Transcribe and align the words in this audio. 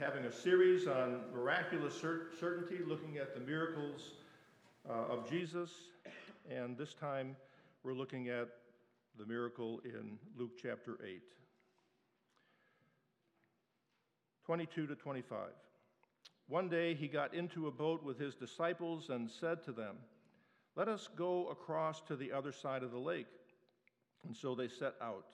having 0.00 0.24
a 0.24 0.32
series 0.32 0.86
on 0.86 1.20
miraculous 1.34 1.94
cer- 1.94 2.28
certainty, 2.40 2.78
looking 2.86 3.18
at 3.18 3.34
the 3.34 3.40
miracles 3.40 4.12
uh, 4.88 5.12
of 5.12 5.28
Jesus. 5.28 5.70
And 6.50 6.78
this 6.78 6.94
time 6.94 7.36
we're 7.82 7.92
looking 7.92 8.30
at 8.30 8.48
the 9.18 9.26
miracle 9.26 9.82
in 9.84 10.18
Luke 10.38 10.52
chapter 10.60 10.96
8. 11.06 11.20
22 14.46 14.86
to 14.86 14.94
25. 14.94 15.38
One 16.48 16.70
day 16.70 16.94
he 16.94 17.06
got 17.06 17.34
into 17.34 17.66
a 17.66 17.70
boat 17.70 18.02
with 18.02 18.18
his 18.18 18.34
disciples 18.34 19.10
and 19.10 19.30
said 19.30 19.62
to 19.64 19.72
them, 19.72 19.96
Let 20.76 20.88
us 20.88 21.10
go 21.14 21.48
across 21.48 22.00
to 22.08 22.16
the 22.16 22.32
other 22.32 22.52
side 22.52 22.82
of 22.82 22.90
the 22.90 22.98
lake. 22.98 23.26
And 24.26 24.34
so 24.34 24.54
they 24.54 24.68
set 24.68 24.94
out. 25.02 25.26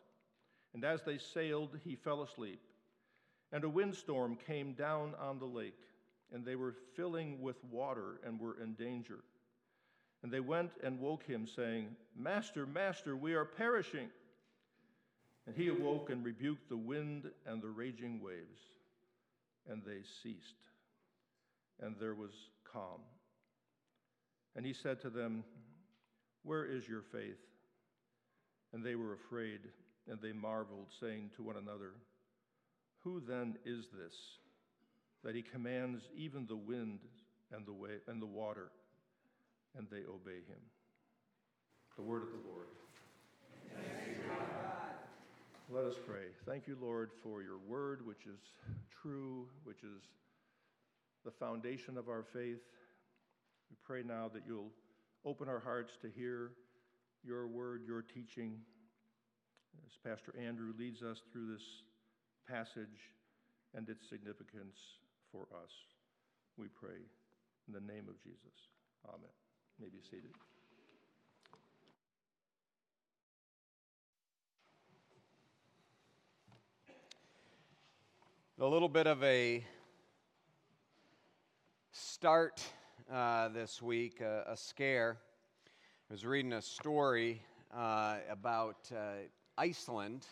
And 0.75 0.85
as 0.85 1.03
they 1.03 1.19
sailed, 1.19 1.79
he 1.85 1.95
fell 1.95 2.23
asleep. 2.23 2.61
And 3.57 3.65
a 3.65 3.71
windstorm 3.71 4.37
came 4.47 4.75
down 4.75 5.15
on 5.19 5.39
the 5.39 5.47
lake, 5.47 5.81
and 6.31 6.45
they 6.45 6.57
were 6.57 6.75
filling 6.95 7.41
with 7.41 7.57
water 7.65 8.21
and 8.23 8.39
were 8.39 8.61
in 8.63 8.75
danger. 8.75 9.21
And 10.23 10.31
they 10.31 10.41
went 10.41 10.73
and 10.85 11.01
woke 11.01 11.23
him, 11.23 11.47
saying, 11.47 11.97
Master, 12.15 12.67
Master, 12.67 13.17
we 13.17 13.33
are 13.33 13.47
perishing. 13.47 14.11
And 15.47 15.57
he 15.57 15.69
awoke 15.69 16.11
and 16.11 16.23
rebuked 16.23 16.69
the 16.69 16.77
wind 16.77 17.31
and 17.47 17.63
the 17.63 17.71
raging 17.71 18.21
waves, 18.21 18.61
and 19.67 19.83
they 19.87 20.03
ceased. 20.23 20.69
And 21.81 21.97
there 21.99 22.15
was 22.15 22.33
calm. 22.71 23.01
And 24.55 24.67
he 24.67 24.75
said 24.75 25.01
to 25.01 25.09
them, 25.09 25.45
Where 26.43 26.67
is 26.67 26.87
your 26.87 27.01
faith? 27.11 27.41
And 28.75 28.85
they 28.85 28.97
were 28.97 29.15
afraid, 29.15 29.61
and 30.11 30.21
they 30.21 30.35
marveled, 30.35 30.89
saying 31.01 31.31
to 31.37 31.43
one 31.43 31.57
another, 31.57 31.93
Who 33.07 33.23
then 33.25 33.57
is 33.65 33.85
this 33.97 34.17
that 35.23 35.37
he 35.37 35.41
commands 35.41 36.03
even 36.17 36.45
the 36.45 36.57
wind 36.57 36.99
and 37.55 37.65
the, 37.65 37.73
way, 37.73 37.91
and 38.09 38.21
the 38.21 38.27
water, 38.27 38.73
and 39.79 39.87
they 39.89 39.99
obey 39.99 40.43
him? 40.49 40.59
The 41.95 42.03
word 42.03 42.23
of 42.23 42.29
the 42.31 42.49
Lord. 42.51 42.67
Let 45.71 45.85
us 45.85 45.95
pray. 46.05 46.25
Thank 46.47 46.67
you, 46.67 46.77
Lord, 46.83 47.11
for 47.23 47.43
your 47.43 47.59
word, 47.59 48.05
which 48.05 48.27
is 48.27 48.41
true, 48.91 49.47
which 49.63 49.85
is 49.85 50.03
the 51.25 51.31
foundation 51.31 51.97
of 51.97 52.09
our 52.09 52.25
faith. 52.25 52.59
We 53.71 53.77
pray 53.85 54.03
now 54.03 54.29
that 54.35 54.43
you'll 54.49 54.73
open 55.25 55.49
our 55.49 55.61
hearts 55.61 55.93
to 56.03 56.09
hear 56.09 56.51
your 57.25 57.47
word, 57.47 57.83
your 57.87 58.03
teaching, 58.03 58.59
as 59.87 59.93
Pastor 60.05 60.35
Andrew 60.45 60.73
leads 60.77 61.03
us 61.03 61.23
through 61.33 61.53
this 61.53 61.63
passage 62.49 63.13
and 63.75 63.89
its 63.89 64.09
significance 64.09 64.79
for 65.33 65.43
us. 65.63 65.71
We 66.57 66.67
pray 66.69 67.03
in 67.69 67.75
the 67.75 67.81
name 67.81 68.07
of 68.09 68.23
Jesus. 68.23 68.55
Amen. 69.09 69.31
You 69.79 69.87
may 69.87 69.91
be 69.91 70.03
seated. 70.03 70.31
A 78.59 78.67
little 78.67 78.89
bit 78.89 79.07
of 79.07 79.23
a 79.23 79.63
start 81.93 82.63
uh, 83.13 83.49
this 83.49 83.83
week, 83.83 84.23
a, 84.23 84.57
scare. 84.57 85.19
I 86.09 86.15
was 86.15 86.25
reading 86.25 86.55
a 86.55 86.63
story 86.63 87.43
uh, 87.77 88.17
about 88.31 88.91
uh, 88.91 89.27
Iceland, 89.59 90.27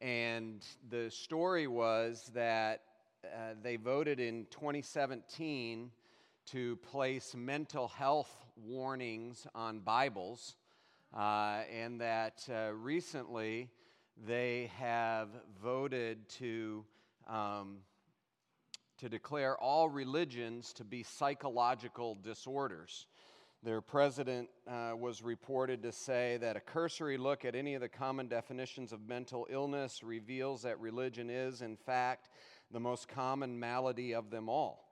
and 0.00 0.64
the 0.90 1.10
story 1.10 1.66
was 1.66 2.30
that 2.34 2.82
uh, 3.24 3.54
they 3.62 3.76
voted 3.76 4.20
in 4.20 4.46
2017 4.50 5.90
to 6.46 6.76
place 6.76 7.34
mental 7.36 7.88
health 7.88 8.46
warnings 8.56 9.46
on 9.54 9.80
Bibles, 9.80 10.56
uh, 11.16 11.62
and 11.72 12.00
that 12.00 12.48
uh, 12.48 12.72
recently 12.72 13.68
they 14.26 14.70
have 14.78 15.28
voted 15.62 16.28
to. 16.30 16.84
Um, 17.26 17.78
to 18.98 19.08
declare 19.08 19.56
all 19.56 19.88
religions 19.88 20.72
to 20.72 20.82
be 20.82 21.04
psychological 21.04 22.16
disorders. 22.16 23.06
Their 23.64 23.80
president 23.80 24.48
uh, 24.68 24.92
was 24.96 25.20
reported 25.20 25.82
to 25.82 25.90
say 25.90 26.36
that 26.40 26.56
a 26.56 26.60
cursory 26.60 27.18
look 27.18 27.44
at 27.44 27.56
any 27.56 27.74
of 27.74 27.80
the 27.80 27.88
common 27.88 28.28
definitions 28.28 28.92
of 28.92 29.08
mental 29.08 29.48
illness 29.50 30.02
reveals 30.04 30.62
that 30.62 30.78
religion 30.78 31.28
is, 31.28 31.60
in 31.60 31.76
fact, 31.76 32.28
the 32.70 32.78
most 32.78 33.08
common 33.08 33.58
malady 33.58 34.14
of 34.14 34.30
them 34.30 34.48
all. 34.48 34.84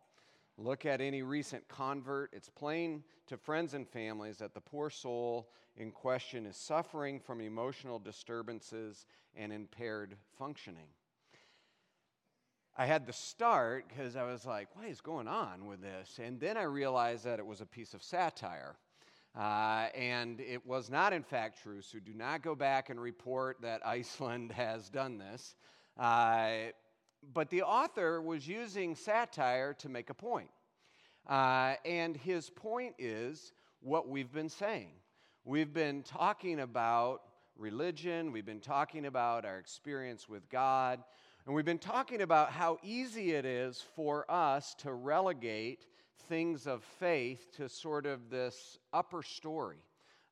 Look 0.59 0.84
at 0.84 1.00
any 1.00 1.22
recent 1.22 1.69
convert. 1.69 2.31
It's 2.32 2.49
plain 2.49 3.04
to 3.28 3.37
friends 3.37 3.75
and 3.75 3.87
families 3.88 4.38
that 4.38 4.54
the 4.54 4.60
poor 4.60 4.91
soul 4.91 5.48
in 5.77 5.93
question 5.93 6.44
is 6.44 6.56
suffering 6.56 7.21
from 7.21 7.41
emotional 7.41 8.00
disturbances 8.00 9.06
and 9.37 9.53
impaired 9.53 10.16
functioning. 10.38 10.88
I 12.78 12.84
had 12.84 13.06
to 13.06 13.12
start 13.12 13.87
because 13.88 14.16
I 14.16 14.25
was 14.25 14.44
like, 14.44 14.69
what 14.76 14.87
is 14.87 15.00
going 15.00 15.28
on 15.28 15.66
with 15.66 15.81
this? 15.81 16.20
And 16.22 16.38
then 16.38 16.59
I 16.59 16.64
realized 16.64 17.25
that 17.25 17.38
it 17.38 17.47
was 17.47 17.62
a 17.62 17.66
piece 17.66 17.94
of 17.94 18.03
satire. 18.03 18.76
Uh, 19.34 19.87
and 19.94 20.41
it 20.41 20.66
was 20.66 20.91
not, 20.91 21.15
in 21.15 21.22
fact, 21.22 21.62
true. 21.62 21.81
So 21.81 21.98
do 21.98 22.12
not 22.12 22.42
go 22.42 22.54
back 22.54 22.91
and 22.91 23.00
report 23.00 23.62
that 23.62 23.81
Iceland 23.86 24.53
has 24.53 24.91
done 24.91 25.16
this. 25.16 25.54
Uh, 25.98 26.72
but 27.32 27.48
the 27.48 27.62
author 27.62 28.20
was 28.20 28.47
using 28.47 28.94
satire 28.94 29.72
to 29.75 29.88
make 29.88 30.10
a 30.10 30.15
point. 30.15 30.50
Uh, 31.26 31.76
and 31.86 32.15
his 32.15 32.50
point 32.50 32.94
is 32.98 33.53
what 33.81 34.06
we've 34.06 34.32
been 34.32 34.50
saying. 34.50 34.91
We've 35.47 35.72
been 35.72 36.03
talking 36.03 36.60
about 36.60 37.22
religion, 37.56 38.32
we've 38.32 38.44
been 38.44 38.60
talking 38.60 39.06
about 39.06 39.47
our 39.47 39.59
experience 39.59 40.28
with 40.28 40.47
God. 40.50 41.03
And 41.46 41.54
we've 41.54 41.64
been 41.64 41.78
talking 41.78 42.22
about 42.22 42.50
how 42.50 42.78
easy 42.82 43.30
it 43.30 43.44
is 43.44 43.84
for 43.94 44.28
us 44.28 44.74
to 44.80 44.92
relegate 44.92 45.86
things 46.28 46.66
of 46.66 46.82
faith 46.82 47.52
to 47.56 47.68
sort 47.68 48.04
of 48.04 48.30
this 48.30 48.80
upper 48.92 49.22
story. 49.22 49.78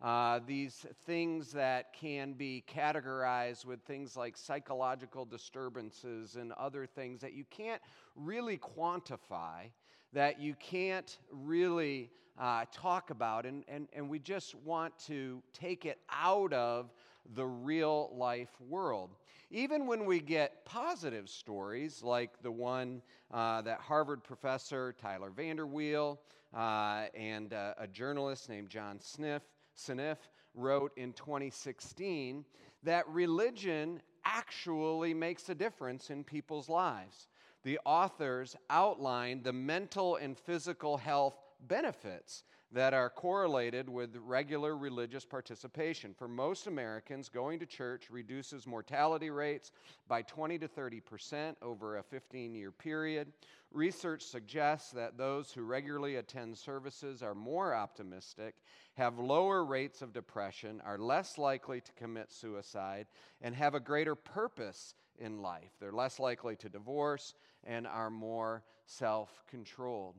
Uh, 0.02 0.40
these 0.44 0.84
things 1.06 1.52
that 1.52 1.92
can 1.92 2.32
be 2.32 2.64
categorized 2.68 3.64
with 3.64 3.80
things 3.82 4.16
like 4.16 4.36
psychological 4.36 5.24
disturbances 5.24 6.34
and 6.34 6.50
other 6.54 6.84
things 6.84 7.20
that 7.20 7.32
you 7.32 7.44
can't 7.48 7.80
really 8.16 8.58
quantify, 8.58 9.70
that 10.12 10.40
you 10.40 10.54
can't 10.54 11.18
really 11.30 12.10
uh, 12.40 12.64
talk 12.72 13.10
about, 13.10 13.46
and, 13.46 13.62
and, 13.68 13.86
and 13.92 14.10
we 14.10 14.18
just 14.18 14.56
want 14.56 14.92
to 14.98 15.40
take 15.52 15.86
it 15.86 16.00
out 16.10 16.52
of 16.52 16.92
the 17.34 17.46
real 17.46 18.10
life 18.14 18.50
world. 18.68 19.10
Even 19.50 19.86
when 19.86 20.04
we 20.04 20.20
get 20.20 20.64
positive 20.64 21.28
stories, 21.28 22.02
like 22.02 22.42
the 22.42 22.50
one 22.50 23.02
uh, 23.32 23.62
that 23.62 23.80
Harvard 23.80 24.22
professor 24.24 24.94
Tyler 25.00 25.30
VanderWeele 25.30 26.18
uh, 26.54 27.04
and 27.14 27.52
uh, 27.52 27.74
a 27.78 27.86
journalist 27.86 28.48
named 28.48 28.68
John 28.68 28.98
Siniff, 28.98 29.42
Siniff 29.76 30.18
wrote 30.54 30.92
in 30.96 31.12
2016, 31.12 32.44
that 32.82 33.08
religion 33.08 34.00
actually 34.24 35.14
makes 35.14 35.48
a 35.48 35.54
difference 35.54 36.10
in 36.10 36.24
people's 36.24 36.68
lives. 36.68 37.28
The 37.62 37.78
authors 37.84 38.56
outlined 38.70 39.44
the 39.44 39.52
mental 39.52 40.16
and 40.16 40.38
physical 40.38 40.96
health 40.96 41.38
benefits 41.66 42.44
that 42.74 42.92
are 42.92 43.08
correlated 43.08 43.88
with 43.88 44.16
regular 44.16 44.76
religious 44.76 45.24
participation. 45.24 46.12
For 46.12 46.26
most 46.26 46.66
Americans, 46.66 47.28
going 47.28 47.60
to 47.60 47.66
church 47.66 48.10
reduces 48.10 48.66
mortality 48.66 49.30
rates 49.30 49.70
by 50.08 50.22
20 50.22 50.58
to 50.58 50.66
30 50.66 51.00
percent 51.00 51.56
over 51.62 51.98
a 51.98 52.02
15 52.02 52.52
year 52.52 52.72
period. 52.72 53.32
Research 53.72 54.24
suggests 54.24 54.90
that 54.90 55.16
those 55.16 55.52
who 55.52 55.62
regularly 55.62 56.16
attend 56.16 56.58
services 56.58 57.22
are 57.22 57.34
more 57.34 57.74
optimistic, 57.74 58.56
have 58.94 59.20
lower 59.20 59.64
rates 59.64 60.02
of 60.02 60.12
depression, 60.12 60.82
are 60.84 60.98
less 60.98 61.38
likely 61.38 61.80
to 61.80 61.92
commit 61.92 62.32
suicide, 62.32 63.06
and 63.40 63.54
have 63.54 63.74
a 63.74 63.80
greater 63.80 64.16
purpose 64.16 64.94
in 65.18 65.40
life. 65.40 65.70
They're 65.80 65.92
less 65.92 66.18
likely 66.18 66.56
to 66.56 66.68
divorce 66.68 67.34
and 67.62 67.86
are 67.86 68.10
more 68.10 68.64
self 68.84 69.44
controlled 69.48 70.16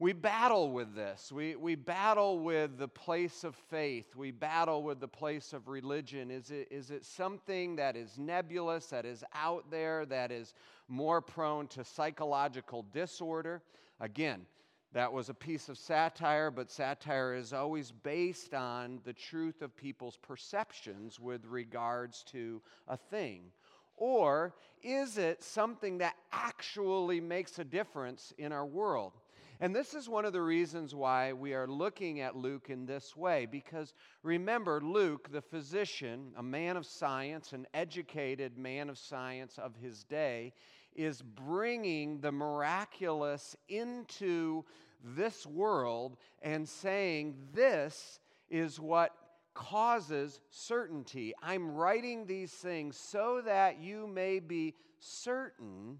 we 0.00 0.14
battle 0.14 0.72
with 0.72 0.94
this. 0.94 1.30
We, 1.30 1.56
we 1.56 1.74
battle 1.74 2.38
with 2.38 2.78
the 2.78 2.88
place 2.88 3.44
of 3.44 3.54
faith. 3.54 4.16
We 4.16 4.30
battle 4.30 4.82
with 4.82 4.98
the 4.98 5.06
place 5.06 5.52
of 5.52 5.68
religion. 5.68 6.30
Is 6.30 6.50
it, 6.50 6.68
is 6.70 6.90
it 6.90 7.04
something 7.04 7.76
that 7.76 7.96
is 7.96 8.16
nebulous, 8.16 8.86
that 8.86 9.04
is 9.04 9.22
out 9.34 9.70
there, 9.70 10.06
that 10.06 10.32
is 10.32 10.54
more 10.88 11.20
prone 11.20 11.66
to 11.68 11.84
psychological 11.84 12.86
disorder? 12.94 13.60
Again, 14.00 14.46
that 14.94 15.12
was 15.12 15.28
a 15.28 15.34
piece 15.34 15.68
of 15.68 15.76
satire, 15.76 16.50
but 16.50 16.70
satire 16.70 17.34
is 17.34 17.52
always 17.52 17.92
based 17.92 18.54
on 18.54 19.00
the 19.04 19.12
truth 19.12 19.60
of 19.60 19.76
people's 19.76 20.16
perceptions 20.16 21.20
with 21.20 21.44
regards 21.44 22.22
to 22.32 22.62
a 22.88 22.96
thing. 22.96 23.52
Or 23.98 24.54
is 24.82 25.18
it 25.18 25.44
something 25.44 25.98
that 25.98 26.14
actually 26.32 27.20
makes 27.20 27.58
a 27.58 27.64
difference 27.64 28.32
in 28.38 28.50
our 28.50 28.64
world? 28.64 29.12
And 29.62 29.76
this 29.76 29.92
is 29.92 30.08
one 30.08 30.24
of 30.24 30.32
the 30.32 30.40
reasons 30.40 30.94
why 30.94 31.34
we 31.34 31.52
are 31.52 31.66
looking 31.66 32.20
at 32.20 32.34
Luke 32.34 32.70
in 32.70 32.86
this 32.86 33.14
way, 33.14 33.44
because 33.44 33.92
remember, 34.22 34.80
Luke, 34.80 35.30
the 35.30 35.42
physician, 35.42 36.32
a 36.38 36.42
man 36.42 36.78
of 36.78 36.86
science, 36.86 37.52
an 37.52 37.66
educated 37.74 38.56
man 38.56 38.88
of 38.88 38.96
science 38.96 39.58
of 39.58 39.76
his 39.76 40.02
day, 40.04 40.54
is 40.94 41.20
bringing 41.20 42.20
the 42.20 42.32
miraculous 42.32 43.54
into 43.68 44.64
this 45.04 45.46
world 45.46 46.16
and 46.40 46.66
saying, 46.66 47.36
This 47.52 48.18
is 48.48 48.80
what 48.80 49.14
causes 49.52 50.40
certainty. 50.48 51.34
I'm 51.42 51.70
writing 51.70 52.24
these 52.24 52.52
things 52.52 52.96
so 52.96 53.42
that 53.44 53.78
you 53.78 54.06
may 54.06 54.38
be 54.38 54.74
certain 55.00 55.98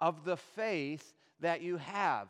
of 0.00 0.24
the 0.24 0.38
faith 0.38 1.12
that 1.40 1.60
you 1.60 1.76
have. 1.76 2.28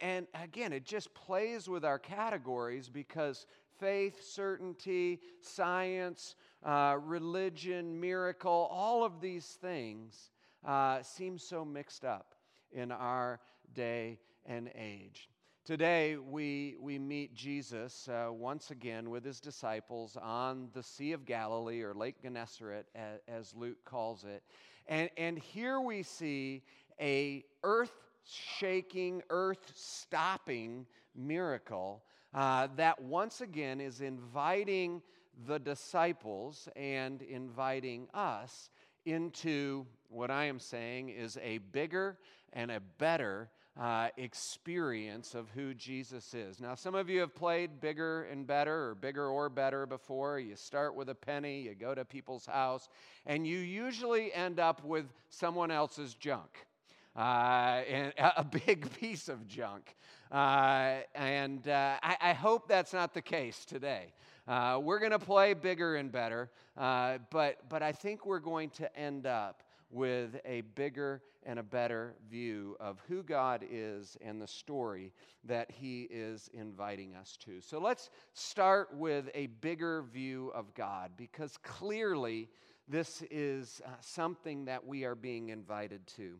And, 0.00 0.26
again, 0.34 0.74
it 0.74 0.84
just 0.84 1.14
plays 1.14 1.68
with 1.68 1.86
our 1.86 1.98
categories 1.98 2.90
because 2.90 3.46
faith, 3.78 4.22
certainty, 4.22 5.20
science, 5.40 6.34
uh, 6.62 6.98
religion, 7.02 7.98
miracle, 7.98 8.68
all 8.70 9.04
of 9.04 9.22
these 9.22 9.46
things 9.46 10.30
uh, 10.66 11.02
seem 11.02 11.38
so 11.38 11.64
mixed 11.64 12.04
up 12.04 12.34
in 12.72 12.92
our 12.92 13.40
day 13.74 14.18
and 14.44 14.70
age. 14.74 15.30
Today, 15.64 16.16
we, 16.16 16.76
we 16.80 16.98
meet 16.98 17.34
Jesus 17.34 18.08
uh, 18.08 18.30
once 18.30 18.70
again 18.70 19.08
with 19.08 19.24
his 19.24 19.40
disciples 19.40 20.18
on 20.20 20.68
the 20.74 20.82
Sea 20.82 21.12
of 21.12 21.24
Galilee, 21.24 21.80
or 21.80 21.94
Lake 21.94 22.20
Gennesaret, 22.22 22.86
as, 22.94 23.20
as 23.28 23.54
Luke 23.54 23.78
calls 23.84 24.24
it. 24.24 24.42
And, 24.88 25.08
and 25.16 25.38
here 25.38 25.80
we 25.80 26.02
see 26.02 26.64
a 27.00 27.44
earth 27.62 28.09
shaking, 28.24 29.22
earth 29.30 29.72
stopping 29.74 30.86
miracle 31.14 32.02
uh, 32.34 32.68
that 32.76 33.02
once 33.02 33.40
again 33.40 33.80
is 33.80 34.00
inviting 34.00 35.02
the 35.46 35.58
disciples 35.58 36.68
and 36.76 37.22
inviting 37.22 38.06
us 38.14 38.70
into 39.06 39.86
what 40.08 40.30
I 40.30 40.44
am 40.44 40.58
saying 40.58 41.08
is 41.08 41.38
a 41.42 41.58
bigger 41.58 42.18
and 42.52 42.70
a 42.70 42.80
better 42.98 43.50
uh, 43.80 44.08
experience 44.16 45.34
of 45.34 45.48
who 45.50 45.72
Jesus 45.72 46.34
is. 46.34 46.60
Now, 46.60 46.74
some 46.74 46.94
of 46.94 47.08
you 47.08 47.20
have 47.20 47.34
played 47.34 47.80
bigger 47.80 48.24
and 48.24 48.46
better 48.46 48.90
or 48.90 48.94
bigger 48.94 49.28
or 49.28 49.48
better 49.48 49.86
before. 49.86 50.38
You 50.38 50.56
start 50.56 50.94
with 50.94 51.08
a 51.08 51.14
penny, 51.14 51.62
you 51.62 51.74
go 51.74 51.94
to 51.94 52.04
people's 52.04 52.46
house, 52.46 52.88
and 53.26 53.46
you 53.46 53.58
usually 53.58 54.32
end 54.34 54.60
up 54.60 54.84
with 54.84 55.06
someone 55.30 55.70
else's 55.70 56.14
junk 56.14 56.66
uh, 57.16 57.82
and 57.88 58.12
a 58.18 58.44
big 58.44 58.92
piece 58.98 59.28
of 59.28 59.46
junk. 59.46 59.96
Uh, 60.30 60.98
and 61.14 61.66
uh, 61.68 61.96
I, 62.02 62.16
I, 62.20 62.32
hope 62.34 62.68
that's 62.68 62.92
not 62.92 63.14
the 63.14 63.22
case 63.22 63.64
today. 63.64 64.12
Uh, 64.46 64.78
we're 64.80 65.00
going 65.00 65.10
to 65.10 65.18
play 65.18 65.54
bigger 65.54 65.96
and 65.96 66.12
better, 66.12 66.50
uh, 66.76 67.18
but, 67.30 67.68
but 67.68 67.82
I 67.82 67.90
think 67.90 68.26
we're 68.26 68.38
going 68.38 68.70
to 68.70 68.96
end 68.96 69.26
up 69.26 69.64
with 69.90 70.40
a 70.44 70.60
bigger 70.76 71.20
and 71.42 71.58
a 71.58 71.62
better 71.62 72.14
view 72.30 72.76
of 72.78 73.00
who 73.08 73.24
God 73.24 73.64
is 73.68 74.16
and 74.24 74.40
the 74.40 74.46
story 74.46 75.12
that 75.44 75.70
He 75.70 76.02
is 76.02 76.48
inviting 76.52 77.14
us 77.14 77.36
to. 77.44 77.60
So 77.60 77.80
let's 77.80 78.10
start 78.32 78.94
with 78.94 79.28
a 79.34 79.46
bigger 79.46 80.02
view 80.02 80.52
of 80.54 80.72
God 80.74 81.12
because 81.16 81.56
clearly 81.62 82.48
this 82.86 83.22
is 83.30 83.80
uh, 83.84 83.90
something 84.00 84.66
that 84.66 84.86
we 84.86 85.04
are 85.04 85.14
being 85.14 85.48
invited 85.48 86.06
to 86.16 86.38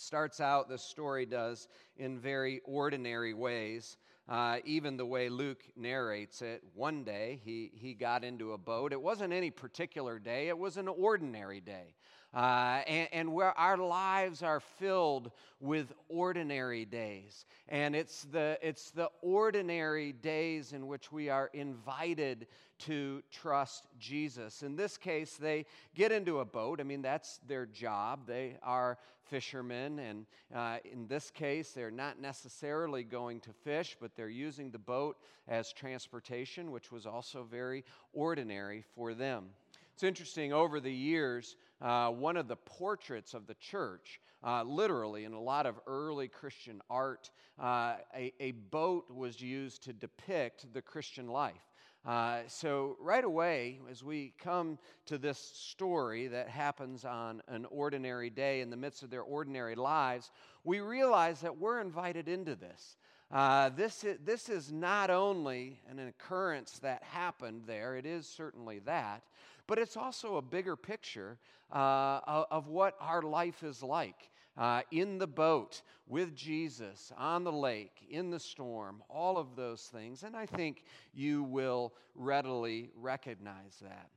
starts 0.00 0.40
out, 0.40 0.68
the 0.68 0.78
story 0.78 1.26
does, 1.26 1.68
in 1.96 2.18
very 2.18 2.60
ordinary 2.64 3.34
ways. 3.34 3.96
Uh, 4.28 4.58
even 4.64 4.96
the 4.98 5.06
way 5.06 5.30
Luke 5.30 5.62
narrates 5.74 6.42
it, 6.42 6.62
one 6.74 7.02
day 7.02 7.40
he, 7.44 7.70
he 7.74 7.94
got 7.94 8.24
into 8.24 8.52
a 8.52 8.58
boat. 8.58 8.92
It 8.92 9.00
wasn't 9.00 9.32
any 9.32 9.50
particular 9.50 10.18
day, 10.18 10.48
it 10.48 10.58
was 10.58 10.76
an 10.76 10.88
ordinary 10.88 11.60
day. 11.60 11.94
Uh, 12.34 12.82
and, 12.86 13.08
and, 13.12 13.32
where 13.32 13.58
our 13.58 13.78
lives 13.78 14.42
are 14.42 14.60
filled 14.60 15.30
with 15.60 15.94
ordinary 16.10 16.84
days. 16.84 17.46
And 17.70 17.96
it's 17.96 18.24
the, 18.24 18.58
it's 18.60 18.90
the 18.90 19.08
ordinary 19.22 20.12
days 20.12 20.74
in 20.74 20.86
which 20.86 21.10
we 21.10 21.30
are 21.30 21.48
invited 21.54 22.46
to 22.78 23.22
trust 23.30 23.84
Jesus. 23.98 24.62
In 24.62 24.76
this 24.76 24.96
case, 24.96 25.36
they 25.36 25.66
get 25.94 26.12
into 26.12 26.40
a 26.40 26.44
boat. 26.44 26.80
I 26.80 26.84
mean, 26.84 27.02
that's 27.02 27.38
their 27.46 27.66
job. 27.66 28.26
They 28.26 28.56
are 28.62 28.98
fishermen, 29.30 29.98
and 29.98 30.26
uh, 30.54 30.78
in 30.90 31.06
this 31.06 31.30
case, 31.30 31.72
they're 31.72 31.90
not 31.90 32.20
necessarily 32.20 33.04
going 33.04 33.40
to 33.40 33.52
fish, 33.52 33.96
but 34.00 34.16
they're 34.16 34.28
using 34.28 34.70
the 34.70 34.78
boat 34.78 35.18
as 35.46 35.72
transportation, 35.72 36.70
which 36.70 36.90
was 36.90 37.06
also 37.06 37.46
very 37.50 37.84
ordinary 38.14 38.82
for 38.94 39.14
them. 39.14 39.46
It's 39.92 40.02
interesting, 40.02 40.52
over 40.52 40.80
the 40.80 40.92
years, 40.92 41.56
uh, 41.82 42.10
one 42.10 42.36
of 42.36 42.48
the 42.48 42.56
portraits 42.56 43.34
of 43.34 43.46
the 43.46 43.54
church, 43.54 44.20
uh, 44.44 44.62
literally 44.62 45.24
in 45.24 45.32
a 45.32 45.40
lot 45.40 45.66
of 45.66 45.74
early 45.86 46.28
Christian 46.28 46.80
art, 46.88 47.30
uh, 47.60 47.96
a, 48.14 48.32
a 48.38 48.52
boat 48.52 49.10
was 49.10 49.40
used 49.40 49.82
to 49.82 49.92
depict 49.92 50.72
the 50.72 50.80
Christian 50.80 51.26
life. 51.26 51.72
Uh, 52.08 52.40
so, 52.46 52.96
right 53.02 53.24
away, 53.24 53.78
as 53.90 54.02
we 54.02 54.32
come 54.42 54.78
to 55.04 55.18
this 55.18 55.38
story 55.38 56.26
that 56.26 56.48
happens 56.48 57.04
on 57.04 57.42
an 57.48 57.66
ordinary 57.70 58.30
day 58.30 58.62
in 58.62 58.70
the 58.70 58.76
midst 58.78 59.02
of 59.02 59.10
their 59.10 59.20
ordinary 59.20 59.74
lives, 59.74 60.30
we 60.64 60.80
realize 60.80 61.42
that 61.42 61.58
we're 61.58 61.82
invited 61.82 62.26
into 62.26 62.54
this. 62.54 62.96
Uh, 63.30 63.68
this, 63.76 64.04
is, 64.04 64.16
this 64.24 64.48
is 64.48 64.72
not 64.72 65.10
only 65.10 65.78
an 65.90 65.98
occurrence 65.98 66.78
that 66.78 67.02
happened 67.02 67.60
there, 67.66 67.98
it 67.98 68.06
is 68.06 68.26
certainly 68.26 68.78
that, 68.78 69.22
but 69.66 69.78
it's 69.78 69.98
also 69.98 70.36
a 70.36 70.42
bigger 70.42 70.76
picture 70.76 71.36
uh, 71.70 72.44
of 72.50 72.68
what 72.68 72.96
our 73.02 73.20
life 73.20 73.62
is 73.62 73.82
like 73.82 74.30
uh, 74.58 74.82
in 74.90 75.18
the 75.18 75.26
boat 75.26 75.82
with 76.08 76.34
Jesus, 76.34 77.12
on 77.16 77.44
the 77.44 77.52
lake, 77.52 78.06
in 78.10 78.30
the 78.30 78.40
storm, 78.40 79.02
all 79.08 79.38
of 79.38 79.54
those 79.56 79.82
things. 79.82 80.24
And 80.24 80.36
I 80.36 80.46
think 80.46 80.84
you 81.14 81.44
will 81.44 81.94
readily 82.14 82.90
recognize 82.96 83.78
that. 83.82 84.10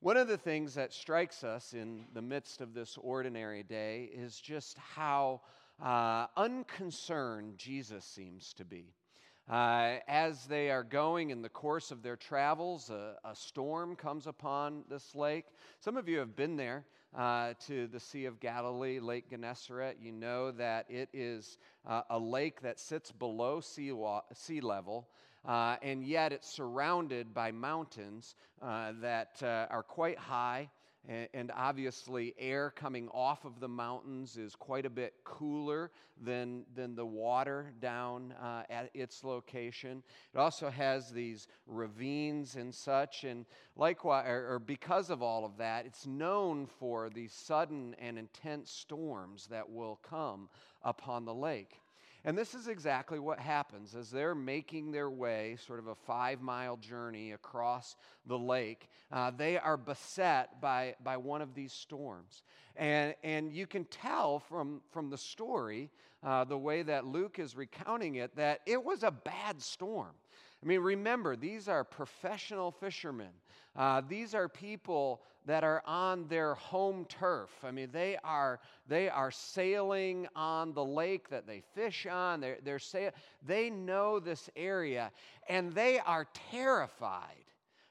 One 0.00 0.16
of 0.16 0.28
the 0.28 0.38
things 0.38 0.74
that 0.74 0.92
strikes 0.92 1.42
us 1.42 1.72
in 1.72 2.04
the 2.12 2.22
midst 2.22 2.60
of 2.60 2.74
this 2.74 2.98
ordinary 3.00 3.62
day 3.62 4.10
is 4.14 4.38
just 4.38 4.78
how 4.78 5.40
uh, 5.82 6.26
unconcerned 6.36 7.56
Jesus 7.56 8.04
seems 8.04 8.52
to 8.54 8.64
be. 8.64 8.94
Uh, 9.50 9.96
as 10.08 10.46
they 10.46 10.70
are 10.70 10.84
going 10.84 11.30
in 11.30 11.42
the 11.42 11.48
course 11.48 11.90
of 11.90 12.02
their 12.02 12.16
travels, 12.16 12.88
a, 12.88 13.16
a, 13.24 13.34
storm 13.34 13.94
comes 13.94 14.26
upon 14.26 14.84
this 14.88 15.14
lake. 15.14 15.44
Some 15.80 15.98
of 15.98 16.08
you 16.08 16.18
have 16.18 16.34
been 16.34 16.56
there 16.56 16.86
uh, 17.16 17.54
to 17.66 17.86
the 17.86 18.00
Sea 18.00 18.24
of 18.26 18.40
Galilee, 18.40 18.98
Lake 19.00 19.30
Gennesaret. 19.30 19.96
You 20.00 20.12
know 20.12 20.50
that 20.52 20.86
it 20.90 21.08
is 21.12 21.58
uh, 21.86 22.02
a 22.10 22.18
lake 22.18 22.60
that 22.62 22.78
sits 22.78 23.12
below 23.12 23.60
sea, 23.60 23.92
wa- 23.92 24.22
sea 24.32 24.60
level. 24.60 25.08
Uh, 25.44 25.76
and 25.82 26.02
yet 26.02 26.32
it's 26.32 26.48
surrounded 26.48 27.34
by 27.34 27.52
mountains 27.52 28.34
uh, 28.62 28.92
that 29.00 29.42
uh, 29.42 29.66
are 29.70 29.82
quite 29.82 30.18
high 30.18 30.70
and 31.06 31.52
obviously, 31.54 32.34
air 32.38 32.72
coming 32.74 33.08
off 33.10 33.44
of 33.44 33.60
the 33.60 33.68
mountains 33.68 34.38
is 34.38 34.54
quite 34.54 34.86
a 34.86 34.90
bit 34.90 35.12
cooler 35.22 35.90
than, 36.22 36.64
than 36.74 36.94
the 36.94 37.04
water 37.04 37.72
down 37.80 38.32
uh, 38.42 38.62
at 38.70 38.90
its 38.94 39.22
location. 39.22 40.02
It 40.32 40.38
also 40.38 40.70
has 40.70 41.10
these 41.10 41.46
ravines 41.66 42.56
and 42.56 42.74
such. 42.74 43.24
And 43.24 43.44
likewise, 43.76 44.24
or, 44.26 44.54
or 44.54 44.58
because 44.58 45.10
of 45.10 45.22
all 45.22 45.44
of 45.44 45.58
that, 45.58 45.84
it's 45.84 46.06
known 46.06 46.66
for 46.66 47.10
these 47.10 47.32
sudden 47.32 47.94
and 47.98 48.18
intense 48.18 48.70
storms 48.70 49.46
that 49.48 49.68
will 49.68 50.00
come 50.08 50.48
upon 50.82 51.26
the 51.26 51.34
lake. 51.34 51.80
And 52.26 52.38
this 52.38 52.54
is 52.54 52.68
exactly 52.68 53.18
what 53.18 53.38
happens 53.38 53.94
as 53.94 54.10
they're 54.10 54.34
making 54.34 54.92
their 54.92 55.10
way, 55.10 55.56
sort 55.66 55.78
of 55.78 55.88
a 55.88 55.94
five 55.94 56.40
mile 56.40 56.78
journey 56.78 57.32
across 57.32 57.96
the 58.26 58.38
lake. 58.38 58.88
Uh, 59.12 59.30
they 59.30 59.58
are 59.58 59.76
beset 59.76 60.60
by, 60.60 60.94
by 61.04 61.18
one 61.18 61.42
of 61.42 61.54
these 61.54 61.72
storms. 61.72 62.42
And, 62.76 63.14
and 63.22 63.52
you 63.52 63.66
can 63.66 63.84
tell 63.84 64.38
from, 64.38 64.80
from 64.90 65.10
the 65.10 65.18
story, 65.18 65.90
uh, 66.22 66.44
the 66.44 66.56
way 66.56 66.82
that 66.82 67.04
Luke 67.04 67.38
is 67.38 67.54
recounting 67.54 68.14
it, 68.14 68.34
that 68.36 68.60
it 68.64 68.82
was 68.82 69.02
a 69.02 69.10
bad 69.10 69.60
storm. 69.60 70.14
I 70.62 70.66
mean, 70.66 70.80
remember, 70.80 71.36
these 71.36 71.68
are 71.68 71.84
professional 71.84 72.70
fishermen. 72.70 73.32
Uh, 73.76 74.00
these 74.08 74.34
are 74.34 74.48
people 74.48 75.20
that 75.46 75.62
are 75.64 75.82
on 75.86 76.26
their 76.28 76.54
home 76.54 77.04
turf. 77.08 77.50
I 77.62 77.70
mean, 77.70 77.90
they 77.92 78.16
are, 78.24 78.60
they 78.88 79.08
are 79.08 79.30
sailing 79.30 80.26
on 80.34 80.72
the 80.72 80.84
lake 80.84 81.28
that 81.28 81.46
they 81.46 81.62
fish 81.74 82.06
on. 82.06 82.40
They're, 82.40 82.58
they're 82.64 82.78
sail- 82.78 83.12
they 83.46 83.70
know 83.70 84.18
this 84.20 84.48
area, 84.56 85.10
and 85.48 85.72
they 85.72 85.98
are 85.98 86.26
terrified 86.50 87.44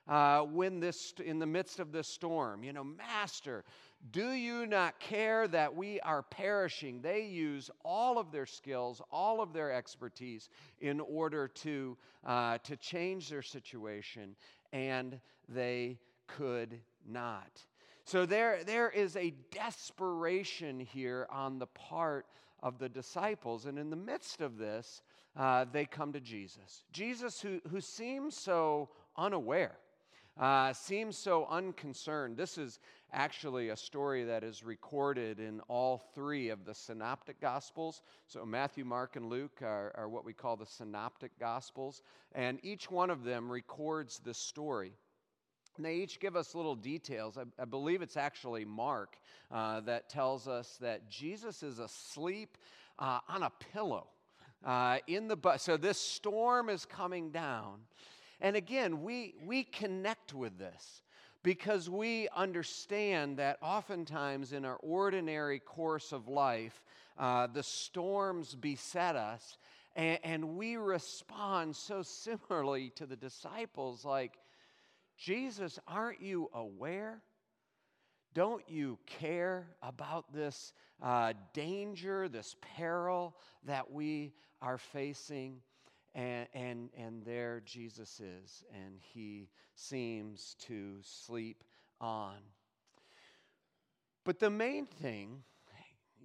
uh, 0.08 0.42
when 0.42 0.80
this, 0.80 1.14
in 1.24 1.40
the 1.40 1.46
midst 1.46 1.80
of 1.80 1.92
this 1.92 2.08
storm. 2.08 2.64
You 2.64 2.74
know, 2.74 2.84
Master, 2.84 3.64
Do 4.12 4.32
you 4.32 4.66
not 4.66 5.00
care 5.00 5.48
that 5.48 5.74
we 5.74 6.00
are 6.02 6.24
perishing? 6.24 7.02
They 7.02 7.24
use 7.24 7.72
all 7.86 8.18
of 8.20 8.32
their 8.32 8.46
skills, 8.46 9.02
all 9.12 9.40
of 9.40 9.54
their 9.54 9.72
expertise 9.72 10.50
in 10.82 11.00
order 11.00 11.48
to, 11.48 11.98
uh, 12.26 12.58
to 12.64 12.76
change 12.76 13.30
their 13.30 13.42
situation, 13.42 14.36
and 14.74 15.20
they 15.48 16.00
could 16.28 16.80
not. 17.08 17.64
So 18.06 18.26
there, 18.26 18.64
there 18.64 18.90
is 18.90 19.16
a 19.16 19.34
desperation 19.52 20.80
here 20.80 21.28
on 21.30 21.60
the 21.60 21.68
part 21.68 22.26
of 22.62 22.78
the 22.80 22.90
disciples. 22.90 23.66
And 23.66 23.80
in 23.80 23.90
the 23.90 23.96
midst 23.96 24.42
of 24.42 24.58
this, 24.58 25.02
uh, 25.36 25.66
they 25.72 25.86
come 25.86 26.14
to 26.14 26.20
Jesus. 26.20 26.84
Jesus, 26.92 27.42
who, 27.42 27.60
who 27.70 27.82
seems 27.82 28.38
so 28.38 28.90
unaware, 29.18 29.78
uh, 30.40 30.74
seems 30.74 31.18
so 31.18 31.46
unconcerned. 31.50 32.38
This 32.38 32.58
is 32.58 32.80
actually 33.12 33.70
a 33.70 33.78
story 33.78 34.24
that 34.24 34.44
is 34.44 34.64
recorded 34.64 35.40
in 35.40 35.62
all 35.68 36.00
three 36.16 36.50
of 36.50 36.66
the 36.66 36.74
synoptic 36.74 37.40
gospels. 37.40 38.02
So, 38.28 38.46
Matthew, 38.46 38.84
Mark, 38.84 39.16
and 39.16 39.30
Luke 39.30 39.62
are, 39.62 39.92
are 39.96 40.10
what 40.10 40.26
we 40.26 40.34
call 40.34 40.56
the 40.56 40.66
synoptic 40.66 41.38
gospels. 41.40 42.02
And 42.34 42.60
each 42.64 42.90
one 42.90 43.12
of 43.12 43.24
them 43.24 43.52
records 43.52 44.20
this 44.26 44.40
story. 44.40 44.94
They 45.80 45.96
each 45.96 46.20
give 46.20 46.36
us 46.36 46.54
little 46.56 46.76
details. 46.76 47.38
I, 47.38 47.44
I 47.62 47.66
believe 47.66 48.02
it's 48.02 48.18
actually 48.18 48.66
Mark 48.66 49.18
uh, 49.52 49.80
that 49.82 50.10
tells 50.10 50.48
us 50.48 50.78
that 50.82 51.10
Jesus 51.10 51.64
is 51.64 51.80
asleep 51.80 52.58
uh, 53.00 53.20
on 53.28 53.44
a 53.44 53.52
pillow 53.74 54.08
uh, 54.64 55.00
in 55.08 55.28
the 55.28 55.36
bus. 55.36 55.64
So 55.64 55.78
this 55.78 55.98
storm 55.98 56.70
is 56.70 56.86
coming 56.86 57.32
down. 57.32 57.80
And 58.40 58.56
again, 58.56 59.02
we, 59.02 59.36
we 59.46 59.64
connect 59.64 60.34
with 60.34 60.58
this 60.58 61.02
because 61.44 61.90
we 61.90 62.28
understand 62.36 63.38
that 63.38 63.58
oftentimes 63.62 64.54
in 64.54 64.66
our 64.66 64.78
ordinary 64.78 65.60
course 65.60 66.12
of 66.12 66.28
life, 66.28 66.82
uh, 67.18 67.48
the 67.48 67.64
storms 67.64 68.56
beset 68.56 69.16
us, 69.16 69.58
and, 69.96 70.20
and 70.24 70.58
we 70.58 70.78
respond 70.78 71.76
so 71.76 72.02
similarly 72.02 72.92
to 72.96 73.06
the 73.06 73.16
disciples 73.16 74.06
like, 74.06 74.38
Jesus, 75.18 75.80
aren't 75.88 76.22
you 76.22 76.50
aware? 76.54 77.22
Don't 78.34 78.68
you 78.68 78.98
care 79.06 79.68
about 79.82 80.34
this 80.34 80.74
uh, 81.02 81.34
danger, 81.54 82.28
this 82.28 82.56
peril 82.76 83.36
that 83.66 83.92
we 83.92 84.34
are 84.62 84.78
facing? 84.78 85.62
And, 86.16 86.48
and, 86.54 86.90
and 86.96 87.24
there 87.26 87.62
Jesus 87.66 88.20
is, 88.20 88.64
and 88.74 89.00
he 89.00 89.50
seems 89.76 90.56
to 90.68 90.98
sleep 91.02 91.64
on. 92.00 92.36
But 94.24 94.40
the 94.40 94.50
main 94.50 94.86
thing, 94.86 95.44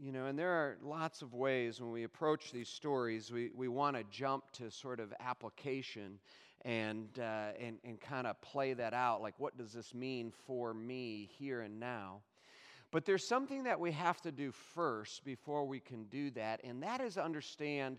you 0.01 0.13
know, 0.13 0.27
and 0.27 0.39
there 0.39 0.53
are 0.53 0.79
lots 0.83 1.23
of 1.23 1.35
ways 1.35 1.81
when 1.81 1.91
we 1.91 2.05
approach 2.05 2.53
these 2.53 2.69
stories, 2.69 3.33
we, 3.33 3.51
we 3.55 3.69
want 3.69 3.97
to 3.97 4.05
jump 4.11 4.45
to 4.53 4.71
sort 4.71 5.01
of 5.01 5.13
application 5.21 6.19
and, 6.65 7.09
uh, 7.19 7.53
and, 7.61 7.79
and 7.85 8.01
kind 8.01 8.27
of 8.27 8.41
play 8.41 8.73
that 8.75 8.95
out. 8.95 9.23
Like, 9.23 9.35
what 9.39 9.57
does 9.57 9.73
this 9.73 9.95
mean 9.95 10.33
for 10.47 10.75
me 10.75 11.29
here 11.39 11.61
and 11.61 11.79
now? 11.79 12.21
But 12.91 13.05
there's 13.05 13.27
something 13.27 13.65
that 13.65 13.79
we 13.79 13.93
have 13.93 14.21
to 14.23 14.33
do 14.33 14.51
first 14.51 15.25
before 15.25 15.67
we 15.67 15.79
can 15.79 16.05
do 16.05 16.31
that, 16.33 16.61
and 16.65 16.83
that 16.83 17.01
is 17.01 17.19
understand 17.19 17.99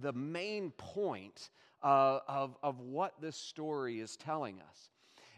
the 0.00 0.12
main 0.12 0.72
point 0.72 1.50
uh, 1.82 2.18
of, 2.26 2.56
of 2.62 2.80
what 2.80 3.14
this 3.20 3.36
story 3.36 4.00
is 4.00 4.16
telling 4.16 4.60
us. 4.60 4.90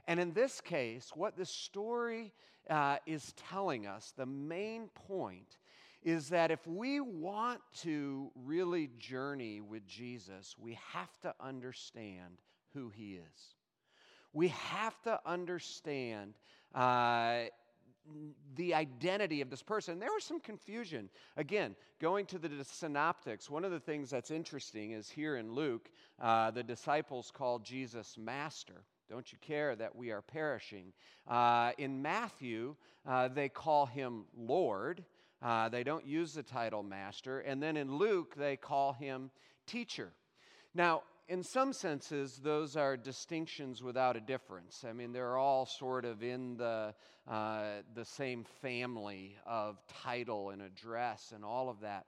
And 0.06 0.18
in 0.18 0.32
this 0.32 0.60
case, 0.62 1.10
what 1.14 1.36
this 1.36 1.50
story 1.50 2.32
uh, 2.70 2.96
is 3.06 3.34
telling 3.50 3.86
us, 3.86 4.14
the 4.16 4.26
main 4.26 4.88
point 5.06 5.58
is 6.08 6.30
that 6.30 6.50
if 6.50 6.66
we 6.66 7.00
want 7.00 7.60
to 7.82 8.30
really 8.34 8.88
journey 8.98 9.60
with 9.60 9.86
Jesus, 9.86 10.56
we 10.58 10.78
have 10.92 11.10
to 11.20 11.34
understand 11.38 12.40
who 12.72 12.88
he 12.88 13.14
is. 13.14 13.54
We 14.32 14.48
have 14.48 15.00
to 15.02 15.20
understand 15.26 16.32
uh, 16.74 17.44
the 18.56 18.74
identity 18.74 19.42
of 19.42 19.50
this 19.50 19.62
person. 19.62 19.98
There 19.98 20.12
was 20.12 20.24
some 20.24 20.40
confusion. 20.40 21.10
Again, 21.36 21.76
going 22.00 22.24
to 22.26 22.38
the 22.38 22.48
synoptics, 22.64 23.50
one 23.50 23.64
of 23.64 23.70
the 23.70 23.80
things 23.80 24.08
that's 24.08 24.30
interesting 24.30 24.92
is 24.92 25.10
here 25.10 25.36
in 25.36 25.52
Luke, 25.52 25.90
uh, 26.22 26.50
the 26.50 26.62
disciples 26.62 27.30
call 27.30 27.58
Jesus 27.58 28.16
Master. 28.16 28.82
Don't 29.10 29.30
you 29.30 29.38
care 29.42 29.76
that 29.76 29.94
we 29.94 30.10
are 30.10 30.22
perishing? 30.22 30.92
Uh, 31.26 31.72
in 31.76 32.00
Matthew, 32.00 32.76
uh, 33.06 33.28
they 33.28 33.48
call 33.50 33.84
him 33.84 34.24
Lord. 34.36 35.04
Uh, 35.40 35.68
they 35.68 35.84
don't 35.84 36.04
use 36.04 36.32
the 36.32 36.42
title 36.42 36.82
master. 36.82 37.40
And 37.40 37.62
then 37.62 37.76
in 37.76 37.96
Luke, 37.96 38.34
they 38.36 38.56
call 38.56 38.92
him 38.92 39.30
teacher. 39.66 40.12
Now, 40.74 41.02
in 41.28 41.42
some 41.42 41.72
senses, 41.72 42.40
those 42.42 42.76
are 42.76 42.96
distinctions 42.96 43.82
without 43.82 44.16
a 44.16 44.20
difference. 44.20 44.84
I 44.88 44.92
mean, 44.92 45.12
they're 45.12 45.36
all 45.36 45.66
sort 45.66 46.04
of 46.04 46.22
in 46.22 46.56
the, 46.56 46.94
uh, 47.30 47.62
the 47.94 48.04
same 48.04 48.44
family 48.62 49.36
of 49.46 49.76
title 50.02 50.50
and 50.50 50.62
address 50.62 51.32
and 51.34 51.44
all 51.44 51.68
of 51.68 51.80
that. 51.80 52.06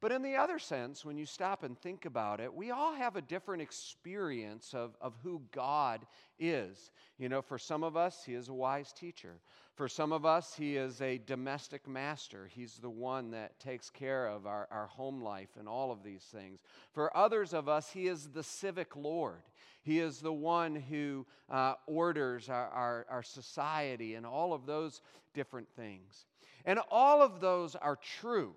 But 0.00 0.12
in 0.12 0.22
the 0.22 0.36
other 0.36 0.60
sense, 0.60 1.04
when 1.04 1.18
you 1.18 1.26
stop 1.26 1.64
and 1.64 1.76
think 1.76 2.04
about 2.04 2.38
it, 2.38 2.54
we 2.54 2.70
all 2.70 2.94
have 2.94 3.16
a 3.16 3.22
different 3.22 3.62
experience 3.62 4.72
of, 4.72 4.96
of 5.00 5.14
who 5.24 5.42
God 5.50 6.06
is. 6.38 6.92
You 7.18 7.28
know, 7.28 7.42
for 7.42 7.58
some 7.58 7.82
of 7.82 7.96
us, 7.96 8.22
He 8.24 8.34
is 8.34 8.48
a 8.48 8.54
wise 8.54 8.92
teacher. 8.92 9.40
For 9.74 9.88
some 9.88 10.12
of 10.12 10.24
us, 10.24 10.54
He 10.54 10.76
is 10.76 11.00
a 11.00 11.18
domestic 11.18 11.88
master. 11.88 12.48
He's 12.48 12.74
the 12.74 12.88
one 12.90 13.32
that 13.32 13.58
takes 13.58 13.90
care 13.90 14.28
of 14.28 14.46
our, 14.46 14.68
our 14.70 14.86
home 14.86 15.20
life 15.20 15.50
and 15.58 15.68
all 15.68 15.90
of 15.90 16.04
these 16.04 16.22
things. 16.22 16.60
For 16.92 17.16
others 17.16 17.52
of 17.52 17.68
us, 17.68 17.90
He 17.90 18.06
is 18.06 18.28
the 18.28 18.44
civic 18.44 18.94
Lord. 18.94 19.42
He 19.82 19.98
is 19.98 20.20
the 20.20 20.32
one 20.32 20.76
who 20.76 21.26
uh, 21.50 21.74
orders 21.86 22.48
our, 22.48 22.68
our, 22.68 23.06
our 23.10 23.22
society 23.24 24.14
and 24.14 24.24
all 24.24 24.52
of 24.52 24.64
those 24.64 25.00
different 25.34 25.68
things. 25.74 26.26
And 26.64 26.78
all 26.88 27.20
of 27.20 27.40
those 27.40 27.74
are 27.74 27.96
true. 27.96 28.54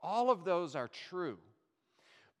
All 0.00 0.30
of 0.30 0.44
those 0.44 0.74
are 0.74 0.90
true. 1.08 1.38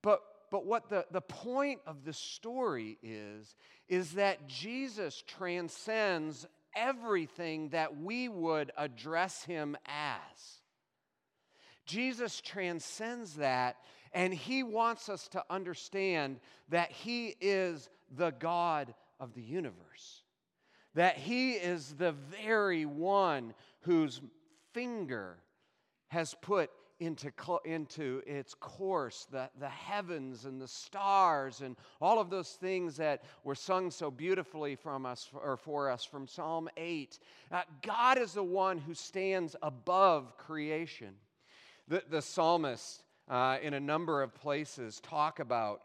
But, 0.02 0.22
but 0.50 0.64
what 0.64 0.88
the, 0.88 1.06
the 1.10 1.20
point 1.20 1.80
of 1.86 2.04
the 2.04 2.12
story 2.12 2.98
is, 3.02 3.56
is 3.88 4.12
that 4.12 4.46
Jesus 4.46 5.22
transcends 5.26 6.46
everything 6.76 7.70
that 7.70 7.96
we 7.96 8.28
would 8.28 8.70
address 8.76 9.42
him 9.44 9.76
as. 9.86 10.60
Jesus 11.86 12.40
transcends 12.40 13.34
that, 13.36 13.76
and 14.12 14.32
he 14.32 14.62
wants 14.62 15.08
us 15.08 15.26
to 15.28 15.42
understand 15.50 16.38
that 16.68 16.92
he 16.92 17.34
is 17.40 17.88
the 18.14 18.30
God 18.30 18.94
of 19.18 19.34
the 19.34 19.42
universe, 19.42 20.22
that 20.94 21.16
he 21.16 21.52
is 21.52 21.94
the 21.94 22.14
very 22.42 22.84
one 22.84 23.54
whose 23.80 24.20
finger 24.74 25.38
has 26.08 26.34
put 26.40 26.70
into, 27.00 27.30
into 27.64 28.22
its 28.26 28.54
course, 28.54 29.26
the, 29.30 29.48
the 29.58 29.68
heavens 29.68 30.44
and 30.44 30.60
the 30.60 30.68
stars 30.68 31.60
and 31.60 31.76
all 32.00 32.18
of 32.18 32.30
those 32.30 32.50
things 32.50 32.96
that 32.96 33.22
were 33.44 33.54
sung 33.54 33.90
so 33.90 34.10
beautifully 34.10 34.74
from 34.74 35.06
us 35.06 35.28
or 35.32 35.56
for 35.56 35.90
us 35.90 36.04
from 36.04 36.26
Psalm 36.26 36.68
8. 36.76 37.18
Uh, 37.50 37.62
God 37.82 38.18
is 38.18 38.32
the 38.32 38.42
one 38.42 38.78
who 38.78 38.94
stands 38.94 39.54
above 39.62 40.36
creation. 40.36 41.14
The, 41.86 42.02
the 42.10 42.22
psalmist, 42.22 43.02
uh, 43.28 43.58
in 43.62 43.74
a 43.74 43.80
number 43.80 44.22
of 44.22 44.34
places, 44.34 45.00
talk 45.00 45.40
about 45.40 45.82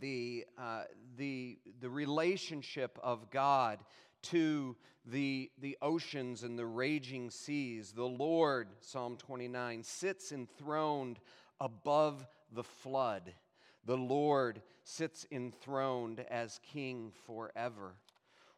the, 0.00 0.44
uh, 0.58 0.82
the, 1.16 1.58
the 1.80 1.88
relationship 1.88 2.98
of 3.02 3.30
God 3.30 3.78
to 4.22 4.76
the, 5.04 5.50
the 5.58 5.78
oceans 5.80 6.42
and 6.42 6.58
the 6.58 6.66
raging 6.66 7.30
seas. 7.30 7.92
The 7.92 8.04
Lord, 8.04 8.68
Psalm 8.80 9.16
29, 9.16 9.82
sits 9.82 10.32
enthroned 10.32 11.18
above 11.60 12.26
the 12.52 12.64
flood. 12.64 13.32
The 13.84 13.96
Lord 13.96 14.62
sits 14.84 15.26
enthroned 15.30 16.20
as 16.30 16.60
king 16.62 17.12
forever. 17.26 17.94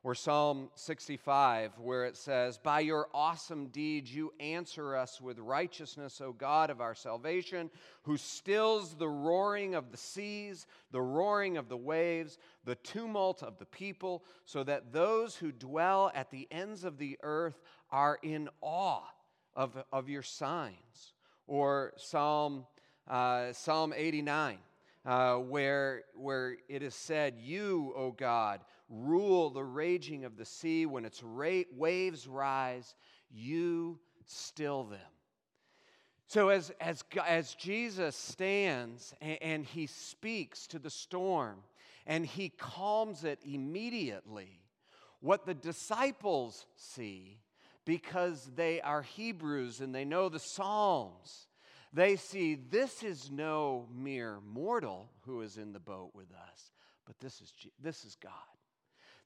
Or 0.02 0.14
Psalm 0.14 0.70
65, 0.76 1.72
where 1.78 2.06
it 2.06 2.16
says, 2.16 2.56
By 2.56 2.80
your 2.80 3.08
awesome 3.12 3.66
deeds 3.66 4.14
you 4.14 4.32
answer 4.40 4.96
us 4.96 5.20
with 5.20 5.38
righteousness, 5.38 6.22
O 6.22 6.32
God 6.32 6.70
of 6.70 6.80
our 6.80 6.94
salvation, 6.94 7.70
who 8.04 8.16
stills 8.16 8.94
the 8.94 9.10
roaring 9.10 9.74
of 9.74 9.90
the 9.90 9.98
seas, 9.98 10.66
the 10.90 11.02
roaring 11.02 11.58
of 11.58 11.68
the 11.68 11.76
waves, 11.76 12.38
the 12.64 12.76
tumult 12.76 13.42
of 13.42 13.58
the 13.58 13.66
people, 13.66 14.24
so 14.46 14.64
that 14.64 14.90
those 14.90 15.36
who 15.36 15.52
dwell 15.52 16.10
at 16.14 16.30
the 16.30 16.48
ends 16.50 16.84
of 16.84 16.96
the 16.96 17.18
earth 17.22 17.60
are 17.90 18.18
in 18.22 18.48
awe 18.62 19.04
of, 19.54 19.76
of 19.92 20.08
your 20.08 20.22
signs. 20.22 21.12
Or 21.46 21.92
Psalm, 21.98 22.64
uh, 23.06 23.52
Psalm 23.52 23.92
89, 23.94 24.56
uh, 25.04 25.34
where, 25.36 26.04
where 26.14 26.56
it 26.70 26.82
is 26.82 26.94
said, 26.94 27.34
You, 27.38 27.92
O 27.96 28.12
God, 28.12 28.60
rule 28.90 29.50
the 29.50 29.64
raging 29.64 30.24
of 30.24 30.36
the 30.36 30.44
sea 30.44 30.84
when 30.84 31.04
its 31.04 31.22
ra- 31.22 31.62
waves 31.74 32.26
rise. 32.26 32.94
you 33.30 33.98
still 34.26 34.84
them. 34.84 34.98
So, 36.26 36.48
as, 36.48 36.70
as, 36.80 37.02
as 37.26 37.54
Jesus 37.54 38.14
stands 38.14 39.14
and, 39.20 39.38
and 39.40 39.64
he 39.64 39.86
speaks 39.86 40.66
to 40.68 40.78
the 40.78 40.90
storm 40.90 41.58
and 42.06 42.24
he 42.24 42.50
calms 42.50 43.24
it 43.24 43.40
immediately, 43.44 44.60
what 45.20 45.44
the 45.44 45.54
disciples 45.54 46.66
see, 46.76 47.38
because 47.84 48.50
they 48.54 48.80
are 48.80 49.02
Hebrews 49.02 49.80
and 49.80 49.94
they 49.94 50.04
know 50.04 50.28
the 50.28 50.38
Psalms, 50.38 51.48
they 51.92 52.14
see 52.16 52.54
this 52.54 53.02
is 53.02 53.30
no 53.30 53.86
mere 53.92 54.38
mortal 54.46 55.10
who 55.22 55.40
is 55.40 55.56
in 55.56 55.72
the 55.72 55.80
boat 55.80 56.10
with 56.14 56.30
us, 56.32 56.70
but 57.06 57.18
this 57.18 57.40
is, 57.40 57.52
this 57.82 58.04
is 58.04 58.16
God. 58.22 58.32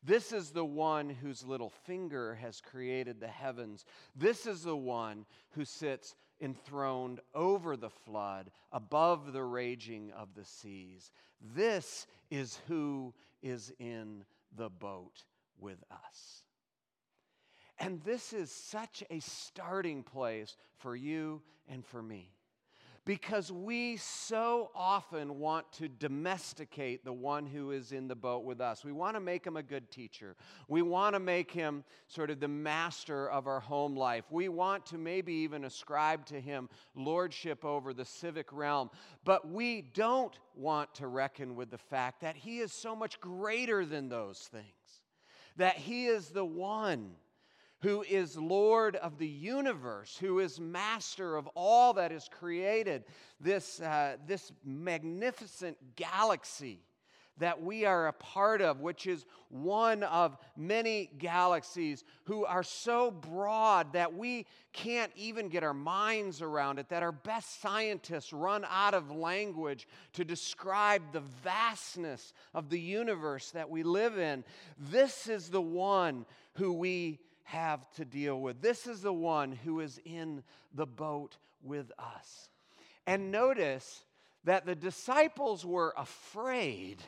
This 0.04 0.32
is 0.32 0.50
the 0.50 0.64
one 0.64 1.08
whose 1.08 1.44
little 1.44 1.70
finger 1.70 2.34
has 2.34 2.60
created 2.60 3.20
the 3.20 3.28
heavens. 3.28 3.84
This 4.14 4.46
is 4.46 4.62
the 4.62 4.76
one 4.76 5.24
who 5.50 5.64
sits 5.64 6.14
enthroned 6.40 7.20
over 7.34 7.76
the 7.76 7.90
flood, 7.90 8.50
above 8.70 9.32
the 9.32 9.44
raging 9.44 10.12
of 10.12 10.34
the 10.34 10.44
seas. 10.44 11.10
This 11.54 12.06
is 12.30 12.58
who 12.68 13.14
is 13.42 13.72
in 13.78 14.24
the 14.54 14.68
boat 14.68 15.24
with 15.58 15.82
us. 15.90 16.42
And 17.78 18.02
this 18.02 18.32
is 18.32 18.50
such 18.50 19.02
a 19.10 19.20
starting 19.20 20.02
place 20.02 20.56
for 20.76 20.94
you 20.94 21.42
and 21.68 21.84
for 21.84 22.02
me 22.02 22.34
because 23.04 23.52
we 23.52 23.96
so 23.98 24.70
often 24.74 25.38
want 25.38 25.70
to 25.72 25.88
domesticate 25.88 27.04
the 27.04 27.12
one 27.12 27.44
who 27.44 27.70
is 27.70 27.92
in 27.92 28.08
the 28.08 28.14
boat 28.14 28.44
with 28.44 28.60
us. 28.60 28.84
We 28.84 28.92
want 28.92 29.16
to 29.16 29.20
make 29.20 29.46
him 29.46 29.56
a 29.56 29.62
good 29.62 29.90
teacher. 29.90 30.36
We 30.68 30.80
want 30.80 31.14
to 31.14 31.20
make 31.20 31.50
him 31.50 31.84
sort 32.06 32.30
of 32.30 32.40
the 32.40 32.48
master 32.48 33.28
of 33.28 33.46
our 33.46 33.60
home 33.60 33.94
life. 33.94 34.24
We 34.30 34.48
want 34.48 34.86
to 34.86 34.98
maybe 34.98 35.34
even 35.34 35.64
ascribe 35.64 36.24
to 36.26 36.40
him 36.40 36.70
lordship 36.94 37.64
over 37.64 37.92
the 37.92 38.06
civic 38.06 38.52
realm. 38.52 38.90
But 39.24 39.50
we 39.50 39.82
don't 39.82 40.38
want 40.54 40.94
to 40.94 41.06
reckon 41.06 41.56
with 41.56 41.70
the 41.70 41.78
fact 41.78 42.22
that 42.22 42.36
he 42.36 42.60
is 42.60 42.72
so 42.72 42.96
much 42.96 43.20
greater 43.20 43.84
than 43.84 44.08
those 44.08 44.38
things, 44.38 44.64
that 45.56 45.76
he 45.76 46.06
is 46.06 46.30
the 46.30 46.44
one 46.44 47.10
who 47.84 48.02
is 48.02 48.38
Lord 48.38 48.96
of 48.96 49.18
the 49.18 49.28
universe, 49.28 50.16
who 50.16 50.38
is 50.38 50.58
master 50.58 51.36
of 51.36 51.46
all 51.48 51.92
that 51.92 52.12
is 52.12 52.30
created, 52.30 53.04
this, 53.38 53.78
uh, 53.78 54.16
this 54.26 54.52
magnificent 54.64 55.76
galaxy 55.94 56.80
that 57.36 57.62
we 57.62 57.84
are 57.84 58.06
a 58.06 58.12
part 58.14 58.62
of, 58.62 58.80
which 58.80 59.06
is 59.06 59.26
one 59.50 60.02
of 60.04 60.38
many 60.56 61.10
galaxies 61.18 62.04
who 62.24 62.46
are 62.46 62.62
so 62.62 63.10
broad 63.10 63.92
that 63.92 64.14
we 64.14 64.46
can't 64.72 65.12
even 65.14 65.50
get 65.50 65.62
our 65.62 65.74
minds 65.74 66.40
around 66.40 66.78
it, 66.78 66.88
that 66.88 67.02
our 67.02 67.12
best 67.12 67.60
scientists 67.60 68.32
run 68.32 68.64
out 68.70 68.94
of 68.94 69.10
language 69.10 69.86
to 70.14 70.24
describe 70.24 71.02
the 71.12 71.22
vastness 71.42 72.32
of 72.54 72.70
the 72.70 72.80
universe 72.80 73.50
that 73.50 73.68
we 73.68 73.82
live 73.82 74.16
in. 74.16 74.42
This 74.78 75.28
is 75.28 75.50
the 75.50 75.60
one 75.60 76.24
who 76.54 76.72
we 76.72 77.18
have 77.44 77.88
to 77.92 78.04
deal 78.04 78.40
with. 78.40 78.60
This 78.60 78.86
is 78.86 79.02
the 79.02 79.12
one 79.12 79.52
who 79.52 79.80
is 79.80 80.00
in 80.04 80.42
the 80.74 80.86
boat 80.86 81.36
with 81.62 81.92
us. 81.98 82.50
And 83.06 83.30
notice 83.30 84.04
that 84.44 84.66
the 84.66 84.74
disciples 84.74 85.64
were 85.64 85.94
afraid 85.96 87.02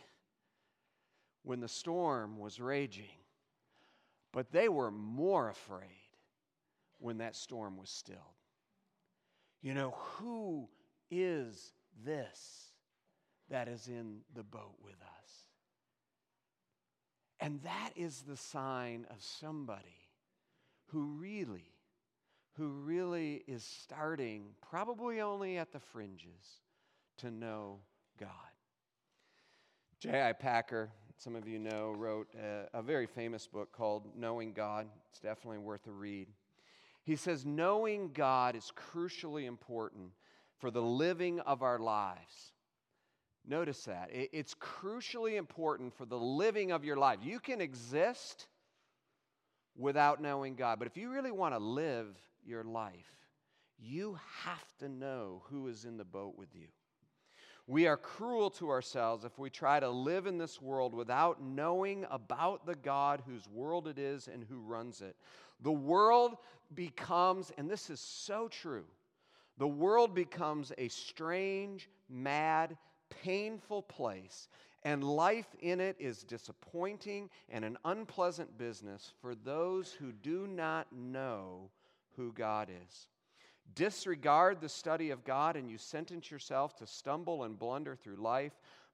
when 1.42 1.60
the 1.60 1.68
storm 1.68 2.38
was 2.38 2.60
raging, 2.60 3.04
but 4.32 4.52
they 4.52 4.68
were 4.68 4.90
more 4.90 5.48
afraid 5.48 5.88
when 6.98 7.18
that 7.18 7.36
storm 7.36 7.76
was 7.76 7.88
stilled. 7.88 8.18
You 9.62 9.74
know, 9.74 9.94
who 9.96 10.68
is 11.10 11.72
this 12.04 12.72
that 13.48 13.68
is 13.68 13.88
in 13.88 14.18
the 14.34 14.42
boat 14.42 14.74
with 14.82 14.94
us? 14.94 15.30
And 17.40 17.60
that 17.62 17.90
is 17.96 18.22
the 18.22 18.36
sign 18.36 19.06
of 19.10 19.22
somebody 19.22 20.05
who 20.86 21.04
really, 21.18 21.72
who 22.56 22.68
really 22.68 23.42
is 23.46 23.64
starting, 23.64 24.44
probably 24.68 25.20
only 25.20 25.58
at 25.58 25.72
the 25.72 25.80
fringes, 25.80 26.60
to 27.18 27.30
know 27.30 27.80
God. 28.18 28.28
J.I. 29.98 30.32
Packer, 30.34 30.90
some 31.16 31.34
of 31.34 31.48
you 31.48 31.58
know, 31.58 31.92
wrote 31.96 32.28
a, 32.34 32.78
a 32.78 32.82
very 32.82 33.06
famous 33.06 33.46
book 33.46 33.72
called 33.72 34.04
Knowing 34.16 34.52
God. 34.52 34.86
It's 35.10 35.20
definitely 35.20 35.58
worth 35.58 35.86
a 35.86 35.92
read. 35.92 36.28
He 37.02 37.16
says, 37.16 37.46
Knowing 37.46 38.10
God 38.12 38.56
is 38.56 38.70
crucially 38.76 39.46
important 39.46 40.10
for 40.58 40.70
the 40.70 40.82
living 40.82 41.40
of 41.40 41.62
our 41.62 41.78
lives. 41.78 42.52
Notice 43.48 43.84
that. 43.84 44.10
It's 44.12 44.54
crucially 44.54 45.36
important 45.36 45.96
for 45.96 46.04
the 46.04 46.18
living 46.18 46.72
of 46.72 46.84
your 46.84 46.96
life. 46.96 47.20
You 47.22 47.38
can 47.38 47.60
exist 47.60 48.48
without 49.76 50.20
knowing 50.20 50.54
God. 50.54 50.78
But 50.78 50.88
if 50.88 50.96
you 50.96 51.10
really 51.10 51.30
want 51.30 51.54
to 51.54 51.58
live 51.58 52.08
your 52.44 52.64
life, 52.64 52.94
you 53.78 54.18
have 54.44 54.76
to 54.78 54.88
know 54.88 55.42
who 55.50 55.68
is 55.68 55.84
in 55.84 55.96
the 55.96 56.04
boat 56.04 56.34
with 56.36 56.54
you. 56.54 56.68
We 57.68 57.88
are 57.88 57.96
cruel 57.96 58.50
to 58.50 58.70
ourselves 58.70 59.24
if 59.24 59.38
we 59.38 59.50
try 59.50 59.80
to 59.80 59.90
live 59.90 60.26
in 60.26 60.38
this 60.38 60.62
world 60.62 60.94
without 60.94 61.42
knowing 61.42 62.06
about 62.10 62.64
the 62.64 62.76
God 62.76 63.22
whose 63.26 63.48
world 63.48 63.88
it 63.88 63.98
is 63.98 64.28
and 64.28 64.44
who 64.44 64.60
runs 64.60 65.00
it. 65.00 65.16
The 65.62 65.72
world 65.72 66.36
becomes, 66.74 67.50
and 67.58 67.68
this 67.68 67.90
is 67.90 67.98
so 67.98 68.46
true, 68.48 68.84
the 69.58 69.66
world 69.66 70.14
becomes 70.14 70.72
a 70.78 70.88
strange, 70.88 71.88
mad, 72.08 72.76
painful 73.10 73.82
place 73.82 74.48
and 74.86 75.02
life 75.02 75.48
in 75.58 75.80
it 75.80 75.96
is 75.98 76.22
disappointing 76.22 77.28
and 77.48 77.64
an 77.64 77.76
unpleasant 77.84 78.56
business 78.56 79.12
for 79.20 79.34
those 79.34 79.90
who 79.90 80.12
do 80.12 80.46
not 80.46 80.86
know 80.92 81.68
who 82.14 82.32
God 82.32 82.68
is. 82.70 83.08
Disregard 83.74 84.60
the 84.60 84.68
study 84.68 85.10
of 85.10 85.24
God, 85.24 85.56
and 85.56 85.68
you 85.68 85.76
sentence 85.76 86.30
yourself 86.30 86.76
to 86.76 86.86
stumble 86.86 87.42
and 87.42 87.58
blunder 87.58 87.96
through 87.96 88.14
life, 88.14 88.52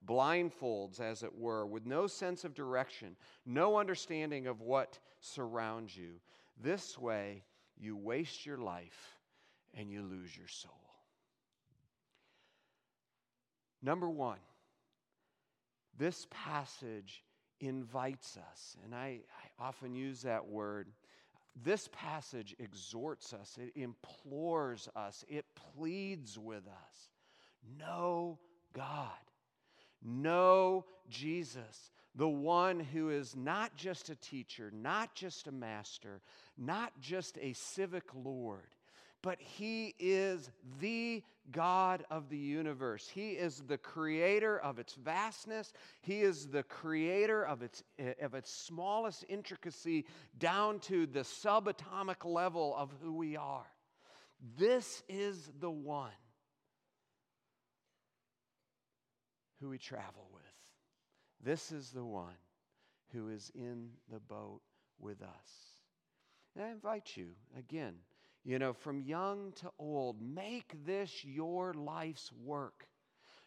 blindfolds, 0.09 0.99
as 0.99 1.23
it 1.23 1.39
were, 1.39 1.67
with 1.67 1.85
no 1.85 2.07
sense 2.07 2.45
of 2.45 2.55
direction, 2.55 3.15
no 3.45 3.77
understanding 3.77 4.47
of 4.47 4.63
what 4.63 4.99
surrounds 5.21 5.95
you. 5.95 6.15
This 6.59 6.99
way, 6.99 7.45
you 7.79 7.99
waste 7.99 8.47
your 8.47 8.57
life 8.57 9.19
and 9.75 9.91
you 9.91 10.01
lose 10.01 10.35
your 10.35 10.49
soul. 10.49 10.73
Number 13.83 14.09
one, 14.09 14.39
this 15.99 16.27
passage 16.31 17.23
invites 17.61 18.37
us, 18.37 18.77
and 18.85 18.95
I, 18.95 19.21
I 19.61 19.65
often 19.65 19.95
use 19.95 20.23
that 20.23 20.47
word. 20.47 20.89
This 21.63 21.89
passage 21.93 22.57
exhorts 22.59 23.33
us, 23.33 23.59
it 23.61 23.79
implores 23.79 24.89
us, 24.97 25.25
it 25.29 25.45
pleads 25.77 26.39
with 26.39 26.67
us. 26.67 27.09
Know 27.79 28.39
God, 28.73 29.11
know 30.03 30.87
Jesus, 31.09 31.93
the 32.15 32.29
one 32.29 32.81
who 32.81 33.11
is 33.11 33.37
not 33.37 33.77
just 33.77 34.11
a 34.11 34.17
teacher, 34.17 34.71
not 34.75 35.15
just 35.15 35.47
a 35.47 35.53
master, 35.53 36.21
not 36.59 36.93
just 37.01 37.39
a 37.41 37.53
civic 37.53 38.05
lord, 38.15 38.75
but 39.23 39.41
He 39.41 39.95
is 39.99 40.51
the 40.81 41.23
God 41.51 42.05
of 42.11 42.29
the 42.29 42.39
universe. 42.39 43.11
He 43.13 43.31
is 43.31 43.63
the 43.67 43.79
creator 43.79 44.59
of 44.59 44.79
its 44.79 44.95
vastness. 44.95 45.73
He 46.01 46.21
is 46.21 46.49
the 46.49 46.63
creator 46.63 47.43
of 47.43 47.63
its, 47.63 47.83
of 48.21 48.35
its 48.35 48.53
smallest 48.53 49.25
intricacy 49.29 50.07
down 50.39 50.79
to 50.81 51.07
the 51.07 51.21
subatomic 51.21 52.25
level 52.25 52.75
of 52.77 52.91
who 53.03 53.13
we 53.13 53.37
are. 53.37 53.67
This 54.57 55.03
is 55.09 55.51
the 55.61 55.71
one 55.71 56.11
who 59.61 59.69
we 59.69 59.79
travel 59.79 60.29
with. 60.33 60.43
This 61.43 61.73
is 61.73 61.91
the 61.91 62.05
one 62.05 62.37
who 63.13 63.29
is 63.29 63.51
in 63.55 63.91
the 64.11 64.21
boat 64.21 64.61
with 64.99 65.23
us. 65.23 65.73
And 66.55 66.65
I 66.65 66.71
invite 66.71 67.17
you 67.17 67.31
again 67.59 67.95
you 68.45 68.59
know, 68.59 68.73
from 68.73 69.01
young 69.01 69.53
to 69.61 69.71
old. 69.79 70.21
Make 70.21 70.75
this 70.85 71.25
your 71.25 71.75
life's 71.75 72.31
work. 72.45 72.87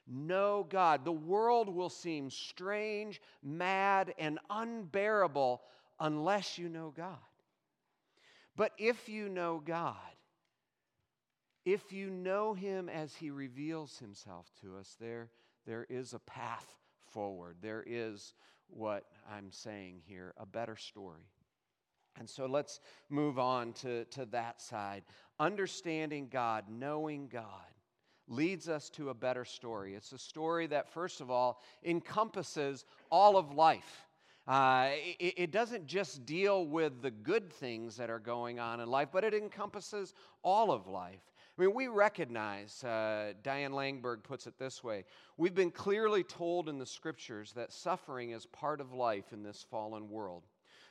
Know 0.07 0.65
God. 0.69 1.03
The 1.03 1.11
world 1.11 1.67
will 1.67 1.89
seem 1.89 2.29
strange, 2.29 3.21
mad, 3.43 4.13
and 4.17 4.39
unbearable 4.49 5.61
unless 5.99 6.57
you 6.57 6.69
know 6.69 6.93
God. 6.95 7.17
But 8.55 8.71
if 8.77 9.09
you 9.09 9.27
know 9.27 9.61
God, 9.65 9.95
if 11.65 11.91
you 11.91 12.09
know 12.09 12.53
Him 12.53 12.87
as 12.87 13.15
He 13.15 13.31
reveals 13.31 13.97
Himself 13.97 14.49
to 14.61 14.77
us, 14.77 14.95
there, 14.99 15.29
there 15.65 15.85
is 15.89 16.13
a 16.13 16.19
path 16.19 16.67
forward. 17.11 17.57
There 17.61 17.83
is 17.85 18.33
what 18.67 19.05
I'm 19.29 19.51
saying 19.51 20.01
here 20.05 20.33
a 20.37 20.45
better 20.45 20.75
story. 20.75 21.27
And 22.17 22.29
so 22.29 22.45
let's 22.45 22.79
move 23.09 23.39
on 23.39 23.73
to, 23.73 24.05
to 24.05 24.25
that 24.27 24.61
side. 24.61 25.03
Understanding 25.39 26.27
God, 26.31 26.65
knowing 26.69 27.27
God, 27.27 27.49
leads 28.27 28.69
us 28.69 28.89
to 28.91 29.09
a 29.09 29.13
better 29.13 29.45
story. 29.45 29.93
It's 29.93 30.11
a 30.11 30.17
story 30.17 30.67
that, 30.67 30.89
first 30.89 31.21
of 31.21 31.29
all, 31.29 31.61
encompasses 31.83 32.85
all 33.11 33.37
of 33.37 33.53
life. 33.53 34.07
Uh, 34.47 34.89
it, 35.19 35.33
it, 35.37 35.51
doesn't 35.51 35.87
just 35.87 36.25
deal 36.25 36.67
with 36.67 37.01
the 37.01 37.09
good 37.09 37.51
things 37.51 37.97
that 37.97 38.11
are 38.11 38.19
going 38.19 38.59
on 38.59 38.79
in 38.79 38.87
life, 38.87 39.09
but 39.11 39.23
it 39.23 39.33
encompasses 39.33 40.13
all 40.43 40.71
of 40.71 40.85
life. 40.85 41.21
I 41.57 41.61
mean, 41.61 41.73
we 41.73 41.87
recognize, 41.87 42.83
uh, 42.83 43.33
Diane 43.41 43.71
Langberg 43.71 44.23
puts 44.23 44.45
it 44.45 44.59
this 44.59 44.83
way 44.83 45.05
we've 45.37 45.55
been 45.55 45.71
clearly 45.71 46.23
told 46.23 46.69
in 46.69 46.77
the 46.77 46.85
scriptures 46.85 47.53
that 47.53 47.73
suffering 47.73 48.31
is 48.31 48.45
part 48.45 48.81
of 48.81 48.93
life 48.93 49.33
in 49.33 49.41
this 49.41 49.65
fallen 49.69 50.09
world. 50.09 50.43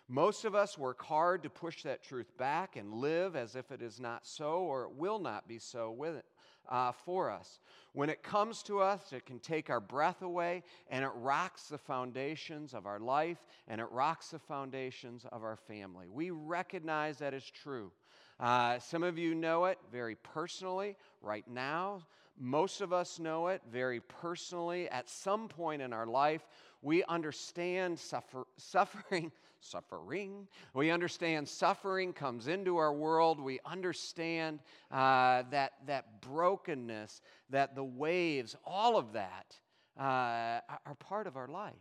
Most 0.08 0.44
of 0.44 0.54
us 0.54 0.76
work 0.76 1.02
hard 1.02 1.42
to 1.44 1.50
push 1.50 1.82
that 1.82 2.02
truth 2.02 2.36
back 2.36 2.76
and 2.76 2.92
live 2.92 3.36
as 3.36 3.56
if 3.56 3.70
it 3.70 3.80
is 3.80 3.98
not 3.98 4.26
so 4.26 4.58
or 4.58 4.84
it 4.84 4.92
will 4.96 5.18
not 5.18 5.48
be 5.48 5.58
so 5.58 5.90
with 5.90 6.14
it, 6.14 6.26
uh, 6.68 6.92
for 6.92 7.30
us. 7.30 7.60
When 7.94 8.10
it 8.10 8.22
comes 8.22 8.62
to 8.64 8.80
us, 8.80 9.14
it 9.14 9.24
can 9.24 9.38
take 9.38 9.70
our 9.70 9.80
breath 9.80 10.20
away 10.20 10.62
and 10.90 11.04
it 11.04 11.10
rocks 11.14 11.68
the 11.68 11.78
foundations 11.78 12.74
of 12.74 12.84
our 12.84 13.00
life 13.00 13.38
and 13.66 13.80
it 13.80 13.90
rocks 13.90 14.28
the 14.28 14.38
foundations 14.38 15.24
of 15.32 15.42
our 15.42 15.56
family. 15.56 16.06
We 16.10 16.30
recognize 16.30 17.18
that 17.18 17.32
is 17.32 17.44
true. 17.44 17.90
Uh, 18.38 18.78
some 18.80 19.02
of 19.02 19.16
you 19.16 19.34
know 19.34 19.64
it 19.66 19.78
very 19.90 20.16
personally 20.16 20.96
right 21.22 21.48
now. 21.48 22.02
Most 22.38 22.82
of 22.82 22.92
us 22.92 23.18
know 23.18 23.46
it 23.46 23.62
very 23.70 24.00
personally 24.00 24.88
at 24.90 25.08
some 25.08 25.48
point 25.48 25.80
in 25.80 25.94
our 25.94 26.06
life. 26.06 26.46
We 26.82 27.04
understand 27.04 27.98
suffer, 27.98 28.44
suffering 28.58 29.32
suffering. 29.64 30.46
We 30.74 30.90
understand 30.90 31.48
suffering 31.48 32.12
comes 32.12 32.48
into 32.48 32.76
our 32.76 32.92
world. 32.92 33.40
We 33.40 33.60
understand 33.64 34.60
uh, 34.90 35.44
that, 35.50 35.72
that 35.86 36.20
brokenness, 36.20 37.22
that 37.50 37.74
the 37.74 37.84
waves, 37.84 38.56
all 38.64 38.96
of 38.96 39.12
that 39.14 39.58
uh, 39.98 40.60
are 40.86 40.96
part 40.98 41.26
of 41.26 41.36
our 41.36 41.48
life. 41.48 41.74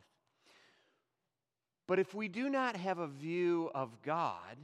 But 1.87 1.99
if 1.99 2.13
we 2.13 2.27
do 2.27 2.49
not 2.49 2.77
have 2.77 2.99
a 2.99 3.07
view 3.07 3.69
of 3.75 4.01
God, 4.01 4.57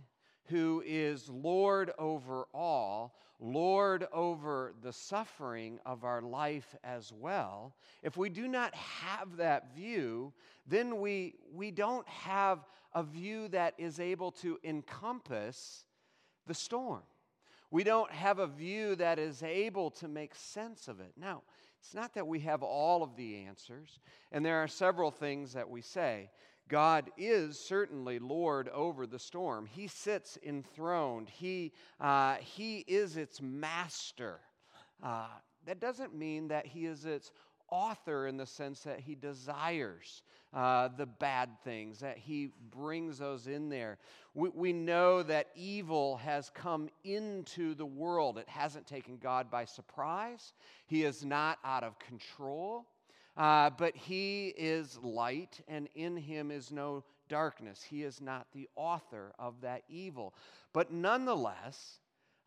who 0.45 0.81
is 0.85 1.29
Lord 1.29 1.91
over 1.99 2.47
all, 2.53 3.15
Lord 3.39 4.05
over 4.11 4.73
the 4.81 4.91
suffering 4.91 5.79
of 5.85 6.03
our 6.03 6.21
life 6.21 6.75
as 6.83 7.13
well, 7.13 7.75
if 8.03 8.17
we 8.17 8.29
do 8.29 8.47
not 8.47 8.75
have 8.75 9.37
that 9.37 9.73
view, 9.73 10.33
then 10.67 10.99
we, 10.99 11.35
we 11.53 11.71
don't 11.71 12.07
have 12.07 12.59
a 12.93 13.03
view 13.03 13.47
that 13.49 13.75
is 13.77 13.99
able 13.99 14.31
to 14.31 14.59
encompass 14.63 15.85
the 16.47 16.53
storm. 16.53 17.03
We 17.71 17.83
don't 17.83 18.11
have 18.11 18.39
a 18.39 18.47
view 18.47 18.95
that 18.95 19.19
is 19.19 19.43
able 19.43 19.91
to 19.91 20.07
make 20.07 20.35
sense 20.35 20.87
of 20.87 20.99
it. 20.99 21.13
Now, 21.15 21.43
it's 21.79 21.93
not 21.93 22.13
that 22.15 22.27
we 22.27 22.39
have 22.41 22.61
all 22.61 23.03
of 23.03 23.15
the 23.15 23.45
answers, 23.45 23.99
and 24.31 24.45
there 24.45 24.61
are 24.61 24.67
several 24.67 25.11
things 25.11 25.53
that 25.53 25.69
we 25.69 25.81
say. 25.81 26.29
God 26.69 27.09
is 27.17 27.59
certainly 27.59 28.19
Lord 28.19 28.69
over 28.69 29.05
the 29.05 29.19
storm. 29.19 29.65
He 29.65 29.87
sits 29.87 30.37
enthroned. 30.45 31.29
He, 31.29 31.73
uh, 31.99 32.35
he 32.35 32.85
is 32.87 33.17
its 33.17 33.41
master. 33.41 34.39
Uh, 35.03 35.27
that 35.65 35.79
doesn't 35.79 36.15
mean 36.15 36.47
that 36.49 36.65
He 36.65 36.85
is 36.85 37.05
its 37.05 37.31
author 37.69 38.27
in 38.27 38.37
the 38.37 38.45
sense 38.45 38.81
that 38.81 38.99
He 38.99 39.15
desires 39.15 40.23
uh, 40.53 40.89
the 40.97 41.05
bad 41.05 41.49
things, 41.63 41.99
that 41.99 42.17
He 42.17 42.49
brings 42.71 43.19
those 43.19 43.47
in 43.47 43.69
there. 43.69 43.97
We, 44.33 44.49
we 44.49 44.73
know 44.73 45.23
that 45.23 45.47
evil 45.55 46.17
has 46.17 46.49
come 46.49 46.89
into 47.03 47.75
the 47.75 47.85
world, 47.85 48.37
it 48.37 48.49
hasn't 48.49 48.87
taken 48.87 49.17
God 49.17 49.51
by 49.51 49.65
surprise, 49.65 50.53
He 50.87 51.03
is 51.03 51.25
not 51.25 51.59
out 51.63 51.83
of 51.83 51.99
control. 51.99 52.85
Uh, 53.39 53.69
but 53.69 53.95
he 53.95 54.49
is 54.57 54.99
light, 55.01 55.61
and 55.69 55.87
in 55.95 56.17
him 56.17 56.51
is 56.51 56.73
no 56.73 57.05
darkness. 57.29 57.81
He 57.81 58.03
is 58.03 58.19
not 58.19 58.47
the 58.51 58.67
author 58.75 59.31
of 59.39 59.61
that 59.61 59.83
evil. 59.87 60.33
But 60.73 60.91
nonetheless, 60.91 61.99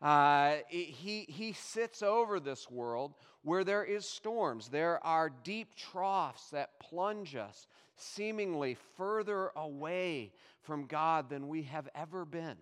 uh, 0.03 0.57
he, 0.67 1.25
he 1.27 1.53
sits 1.53 2.03
over 2.03 2.39
this 2.39 2.69
world 2.69 3.15
where 3.41 3.63
there 3.63 3.83
is 3.83 4.07
storms. 4.07 4.69
There 4.69 5.03
are 5.03 5.31
deep 5.43 5.73
troughs 5.73 6.51
that 6.51 6.79
plunge 6.79 7.35
us 7.35 7.65
seemingly 7.95 8.77
further 8.95 9.51
away 9.55 10.31
from 10.61 10.85
God 10.85 11.27
than 11.27 11.47
we 11.47 11.63
have 11.63 11.89
ever 11.95 12.23
been. 12.23 12.57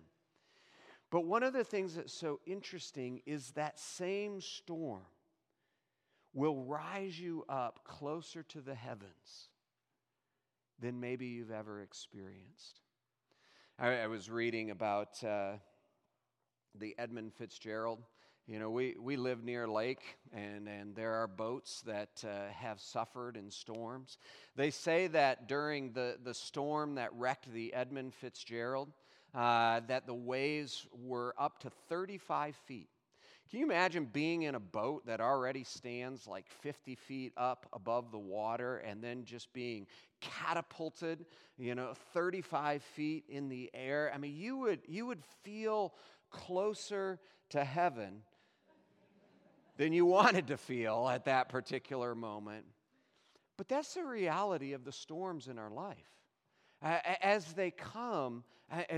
But 1.10 1.26
one 1.26 1.42
of 1.42 1.52
the 1.52 1.64
things 1.64 1.96
that's 1.96 2.18
so 2.18 2.40
interesting 2.46 3.20
is 3.26 3.50
that 3.50 3.78
same 3.78 4.40
storm 4.40 5.02
will 6.34 6.62
rise 6.64 7.18
you 7.18 7.44
up 7.48 7.80
closer 7.84 8.42
to 8.44 8.60
the 8.60 8.74
heavens 8.74 9.48
than 10.80 11.00
maybe 11.00 11.26
you've 11.26 11.50
ever 11.50 11.80
experienced. 11.80 12.80
I, 13.78 14.00
I 14.00 14.06
was 14.06 14.30
reading 14.30 14.70
about 14.70 15.22
uh, 15.22 15.52
the 16.78 16.94
Edmund 16.98 17.34
Fitzgerald. 17.34 18.00
You 18.46 18.58
know, 18.58 18.70
we, 18.70 18.96
we 18.98 19.16
live 19.16 19.44
near 19.44 19.64
a 19.64 19.72
lake, 19.72 20.02
and, 20.32 20.68
and 20.68 20.96
there 20.96 21.14
are 21.14 21.28
boats 21.28 21.82
that 21.82 22.24
uh, 22.24 22.52
have 22.52 22.80
suffered 22.80 23.36
in 23.36 23.50
storms. 23.50 24.18
They 24.56 24.70
say 24.70 25.06
that 25.08 25.46
during 25.46 25.92
the, 25.92 26.16
the 26.22 26.34
storm 26.34 26.96
that 26.96 27.14
wrecked 27.14 27.52
the 27.52 27.72
Edmund 27.72 28.14
Fitzgerald, 28.14 28.88
uh, 29.34 29.80
that 29.86 30.06
the 30.06 30.14
waves 30.14 30.86
were 30.92 31.34
up 31.38 31.60
to 31.60 31.70
35 31.88 32.56
feet. 32.66 32.88
Can 33.52 33.60
you 33.60 33.66
imagine 33.66 34.06
being 34.06 34.44
in 34.44 34.54
a 34.54 34.60
boat 34.60 35.04
that 35.04 35.20
already 35.20 35.62
stands 35.62 36.26
like 36.26 36.48
50 36.62 36.94
feet 36.94 37.34
up 37.36 37.66
above 37.74 38.10
the 38.10 38.18
water 38.18 38.78
and 38.78 39.04
then 39.04 39.26
just 39.26 39.52
being 39.52 39.86
catapulted, 40.22 41.26
you 41.58 41.74
know, 41.74 41.92
35 42.14 42.82
feet 42.82 43.24
in 43.28 43.50
the 43.50 43.70
air? 43.74 44.10
I 44.14 44.16
mean, 44.16 44.34
you 44.36 44.56
would, 44.56 44.80
you 44.88 45.04
would 45.04 45.22
feel 45.42 45.92
closer 46.30 47.20
to 47.50 47.62
heaven 47.62 48.22
than 49.76 49.92
you 49.92 50.06
wanted 50.06 50.46
to 50.46 50.56
feel 50.56 51.06
at 51.06 51.26
that 51.26 51.50
particular 51.50 52.14
moment. 52.14 52.64
But 53.58 53.68
that's 53.68 53.92
the 53.92 54.04
reality 54.04 54.72
of 54.72 54.86
the 54.86 54.92
storms 54.92 55.48
in 55.48 55.58
our 55.58 55.70
life. 55.70 55.98
As 56.80 57.52
they 57.52 57.70
come, 57.70 58.44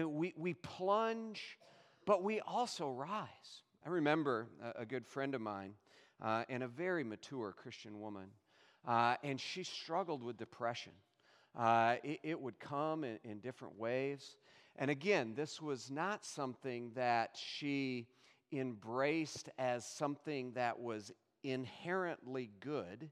we, 0.06 0.32
we 0.36 0.54
plunge, 0.54 1.58
but 2.06 2.22
we 2.22 2.38
also 2.38 2.88
rise. 2.88 3.63
I 3.86 3.90
remember 3.90 4.48
a, 4.62 4.82
a 4.82 4.86
good 4.86 5.06
friend 5.06 5.34
of 5.34 5.42
mine 5.42 5.74
uh, 6.22 6.44
and 6.48 6.62
a 6.62 6.68
very 6.68 7.04
mature 7.04 7.52
Christian 7.52 8.00
woman, 8.00 8.28
uh, 8.86 9.16
and 9.22 9.38
she 9.38 9.62
struggled 9.62 10.22
with 10.22 10.38
depression. 10.38 10.92
Uh, 11.54 11.96
it, 12.02 12.20
it, 12.22 12.40
would 12.40 12.58
come 12.58 13.04
in, 13.04 13.18
in, 13.24 13.40
different 13.40 13.78
ways. 13.78 14.36
And 14.76 14.90
again, 14.90 15.34
this 15.36 15.60
was 15.60 15.90
not 15.90 16.24
something 16.24 16.92
that 16.94 17.36
she 17.36 18.08
embraced 18.50 19.50
as 19.58 19.86
something 19.86 20.52
that 20.54 20.80
was 20.80 21.12
inherently 21.42 22.50
good. 22.60 23.10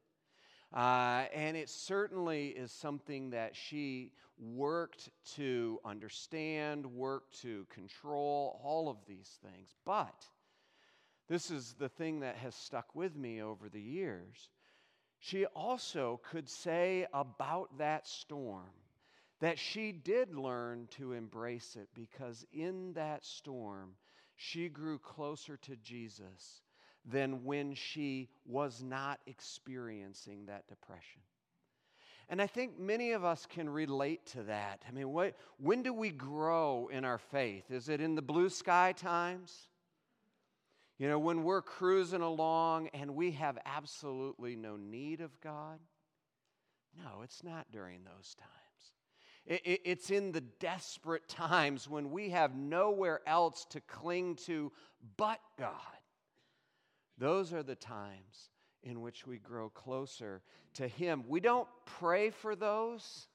Uh, 0.75 1.27
and 1.35 1.57
it 1.57 1.69
certainly 1.69 2.49
is 2.49 2.73
something 2.73 3.31
that 3.31 3.55
she 3.55 4.11
worked 4.39 5.11
to 5.35 5.79
understand, 5.85 6.87
worked 6.87 7.41
to 7.43 7.67
control, 7.69 8.59
all 8.65 8.89
of 8.89 8.97
these 9.07 9.39
things. 9.43 9.75
But 9.85 10.27
this 11.33 11.51
is 11.51 11.77
the 11.79 11.89
thing 11.89 12.21
that 12.21 12.37
has 12.37 12.55
stuck 12.55 12.95
with 12.95 13.17
me 13.17 13.41
over 13.41 13.71
the 13.71 13.81
years. 13.81 14.51
She 15.19 15.47
also 15.47 16.21
could 16.23 16.47
say 16.47 17.07
about 17.15 17.79
that 17.79 18.07
storm 18.07 18.69
that 19.41 19.59
she 19.59 19.93
did 19.93 20.35
learn 20.35 20.89
to 20.99 21.15
embrace 21.15 21.75
it 21.81 21.89
because 21.95 22.45
in 22.53 22.93
that 22.93 23.25
storm, 23.25 23.93
she 24.37 24.69
grew 24.69 24.99
closer 24.99 25.57
to 25.57 25.75
Jesus 25.77 26.61
than 27.11 27.45
when 27.45 27.73
she 27.75 28.29
was 28.45 28.83
not 28.83 29.19
experiencing 29.27 30.45
that 30.47 30.69
depression. 30.69 31.23
And 32.29 32.43
I 32.43 32.47
think 32.47 32.79
many 32.79 33.13
of 33.13 33.25
us 33.25 33.47
can 33.47 33.71
relate 33.71 34.27
to 34.33 34.43
that. 34.43 34.83
I 34.87 34.93
mean, 34.93 35.09
what, 35.09 35.35
when 35.57 35.83
do 35.83 35.95
we 35.95 36.11
grow 36.11 36.91
in 36.93 37.07
our 37.07 37.19
faith? 37.19 37.71
Is 37.71 37.89
it 37.89 38.03
in 38.03 38.17
the 38.17 38.23
blue 38.23 38.51
sky 38.51 38.93
times? 38.93 39.69
You 41.03 41.09
know, 41.09 41.19
when 41.19 41.43
we're 41.43 41.63
cruising 41.63 42.21
along 42.21 42.87
and 42.95 43.17
we 43.17 43.33
have 43.33 43.59
absolutely 43.67 44.55
no 44.55 44.77
need 44.77 45.21
of 45.21 45.33
God, 45.41 45.81
no, 46.97 47.23
it's 47.25 47.43
not 47.43 47.67
during 47.73 48.05
those 48.05 48.37
times. 48.37 48.93
It, 49.45 49.63
it, 49.65 49.81
it's 49.85 50.11
in 50.11 50.31
the 50.31 50.43
desperate 50.43 51.27
times 51.27 51.89
when 51.89 52.13
we 52.13 52.31
have 52.31 52.55
nowhere 52.55 53.19
else 53.27 53.67
to 53.71 53.81
cling 53.81 54.37
to 54.47 54.71
but 55.17 55.41
God. 55.59 55.73
Those 57.19 57.53
are 57.53 57.65
the 57.65 57.75
times 57.75 58.51
in 58.85 59.01
which 59.01 59.27
we 59.27 59.39
grow 59.39 59.71
closer 59.71 60.41
to 60.75 60.87
Him. 60.87 61.25
We 61.27 61.41
don't 61.41 61.67
pray 61.85 62.31
for 62.31 62.55
those. 62.55 63.27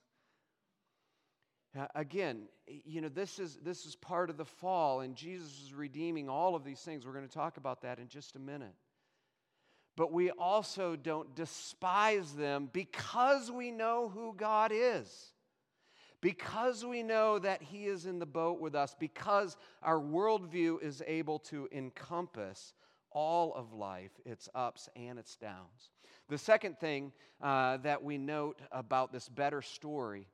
Uh, 1.77 1.87
again, 1.95 2.43
you 2.85 3.01
know, 3.01 3.09
this 3.09 3.39
is, 3.39 3.57
this 3.63 3.85
is 3.85 3.95
part 3.95 4.29
of 4.29 4.37
the 4.37 4.45
fall, 4.45 5.01
and 5.01 5.15
Jesus 5.15 5.61
is 5.63 5.73
redeeming 5.73 6.29
all 6.29 6.55
of 6.55 6.63
these 6.63 6.79
things. 6.79 7.05
We're 7.05 7.13
going 7.13 7.27
to 7.27 7.33
talk 7.33 7.57
about 7.57 7.81
that 7.81 7.99
in 7.99 8.07
just 8.07 8.35
a 8.35 8.39
minute. 8.39 8.73
But 9.95 10.11
we 10.11 10.29
also 10.31 10.95
don't 10.95 11.35
despise 11.35 12.33
them 12.33 12.69
because 12.71 13.51
we 13.51 13.71
know 13.71 14.09
who 14.13 14.35
God 14.37 14.71
is. 14.73 15.33
Because 16.21 16.85
we 16.85 17.03
know 17.03 17.39
that 17.39 17.61
He 17.61 17.85
is 17.85 18.05
in 18.05 18.19
the 18.19 18.25
boat 18.25 18.59
with 18.59 18.75
us, 18.75 18.95
because 18.99 19.57
our 19.83 19.99
worldview 19.99 20.81
is 20.81 21.03
able 21.05 21.39
to 21.39 21.67
encompass 21.71 22.73
all 23.11 23.53
of 23.53 23.73
life, 23.73 24.11
its 24.25 24.49
ups 24.53 24.89
and 24.95 25.19
its 25.19 25.35
downs. 25.35 25.91
The 26.29 26.37
second 26.37 26.79
thing 26.79 27.11
uh, 27.41 27.77
that 27.77 28.03
we 28.03 28.17
note 28.17 28.61
about 28.71 29.11
this 29.11 29.29
better 29.29 29.61
story 29.61 30.27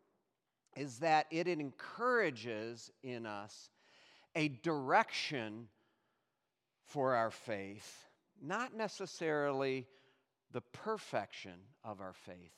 is 0.76 1.00
that 1.00 1.28
it 1.32 1.48
encourages 1.48 2.92
in 3.04 3.26
us 3.26 3.70
a 4.36 4.48
direction 4.48 5.68
for 6.86 7.16
our 7.16 7.32
faith, 7.32 8.08
not 8.42 8.76
necessarily 8.76 9.88
the 10.52 10.62
perfection 10.62 11.54
of 11.84 12.02
our 12.02 12.14
faith. 12.14 12.54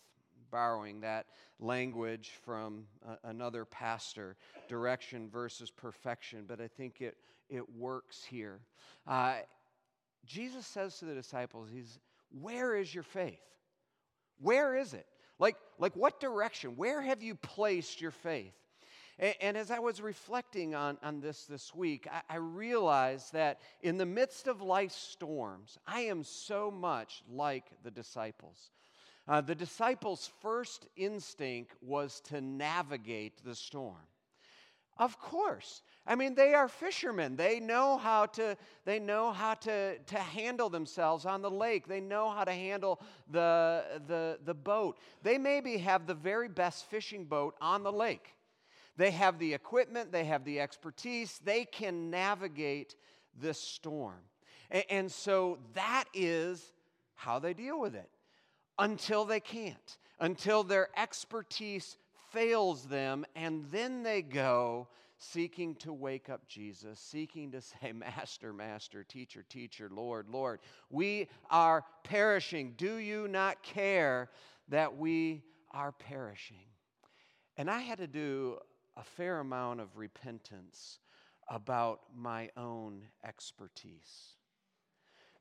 Borrowing 0.51 1.01
that 1.01 1.25
language 1.59 2.31
from 2.43 2.85
another 3.23 3.65
pastor, 3.65 4.37
direction 4.67 5.29
versus 5.29 5.71
perfection, 5.71 6.45
but 6.47 6.61
I 6.61 6.67
think 6.67 7.01
it, 7.01 7.17
it 7.49 7.63
works 7.75 8.23
here. 8.23 8.59
Uh, 9.07 9.37
Jesus 10.25 10.65
says 10.65 10.97
to 10.99 11.05
the 11.05 11.13
disciples, 11.13 11.69
He's, 11.73 11.99
Where 12.41 12.75
is 12.75 12.93
your 12.93 13.03
faith? 13.03 13.39
Where 14.39 14.75
is 14.75 14.93
it? 14.93 15.07
Like, 15.39 15.57
like 15.77 15.95
what 15.95 16.19
direction? 16.19 16.75
Where 16.75 17.01
have 17.01 17.21
you 17.21 17.35
placed 17.35 18.01
your 18.01 18.11
faith? 18.11 18.53
And, 19.19 19.35
and 19.41 19.57
as 19.57 19.71
I 19.71 19.79
was 19.79 20.01
reflecting 20.01 20.75
on, 20.75 20.97
on 21.03 21.19
this 21.19 21.45
this 21.45 21.73
week, 21.73 22.07
I, 22.11 22.35
I 22.35 22.37
realized 22.37 23.33
that 23.33 23.59
in 23.81 23.97
the 23.97 24.05
midst 24.05 24.47
of 24.47 24.61
life's 24.61 24.95
storms, 24.95 25.77
I 25.87 26.01
am 26.01 26.23
so 26.23 26.71
much 26.71 27.23
like 27.29 27.65
the 27.83 27.91
disciples. 27.91 28.71
Uh, 29.27 29.41
the 29.41 29.55
disciples' 29.55 30.29
first 30.41 30.87
instinct 30.95 31.73
was 31.81 32.21
to 32.21 32.41
navigate 32.41 33.43
the 33.43 33.55
storm. 33.55 34.07
Of 34.97 35.19
course. 35.19 35.81
I 36.07 36.15
mean, 36.15 36.35
they 36.35 36.53
are 36.53 36.67
fishermen. 36.67 37.35
They 37.35 37.59
know 37.59 37.97
how 37.97 38.27
to, 38.27 38.55
they 38.85 38.99
know 38.99 39.31
how 39.31 39.55
to, 39.55 39.97
to 39.97 40.17
handle 40.17 40.69
themselves 40.69 41.25
on 41.25 41.41
the 41.41 41.49
lake. 41.49 41.87
They 41.87 41.99
know 41.99 42.29
how 42.29 42.43
to 42.43 42.53
handle 42.53 43.01
the, 43.29 43.83
the, 44.07 44.39
the 44.45 44.53
boat. 44.53 44.97
They 45.23 45.37
maybe 45.37 45.77
have 45.77 46.07
the 46.07 46.13
very 46.13 46.47
best 46.47 46.85
fishing 46.85 47.25
boat 47.25 47.55
on 47.59 47.83
the 47.83 47.91
lake. 47.91 48.35
They 48.97 49.11
have 49.11 49.39
the 49.39 49.53
equipment, 49.53 50.11
they 50.11 50.23
have 50.25 50.45
the 50.45 50.61
expertise, 50.61 51.39
they 51.43 51.65
can 51.65 52.09
navigate 52.09 52.95
this 53.37 53.59
storm. 53.59 54.21
And, 54.71 54.83
and 54.89 55.11
so 55.11 55.57
that 55.73 56.05
is 56.13 56.71
how 57.15 57.39
they 57.39 57.53
deal 57.53 57.79
with 57.79 57.95
it 57.95 58.09
until 58.79 59.25
they 59.25 59.41
can't, 59.41 59.97
until 60.19 60.63
their 60.63 60.87
expertise 60.95 61.97
fails 62.35 62.83
them, 62.83 63.25
and 63.35 63.65
then 63.71 64.03
they 64.03 64.21
go 64.21 64.89
seeking 65.17 65.73
to 65.75 65.93
wake 65.93 66.29
up 66.29 66.45
Jesus, 66.47 66.99
seeking 66.99 67.51
to 67.53 67.61
say, 67.61 67.91
Master, 67.95 68.51
Master, 68.51 69.03
Teacher, 69.03 69.45
Teacher, 69.47 69.89
Lord, 69.91 70.27
Lord. 70.29 70.59
We 70.89 71.29
are 71.49 71.85
perishing. 72.03 72.73
Do 72.77 72.97
you 72.97 73.29
not 73.29 73.63
care 73.63 74.29
that 74.67 74.97
we 74.97 75.43
are 75.71 75.93
perishing? 75.93 76.67
And 77.55 77.69
I 77.69 77.79
had 77.79 77.99
to 77.99 78.07
do 78.07 78.57
a 78.97 79.03
fair 79.03 79.39
amount 79.39 79.79
of 79.79 79.95
repentance 79.95 80.99
about 81.47 82.01
my 82.13 82.49
own 82.57 83.03
expertise. 83.25 84.33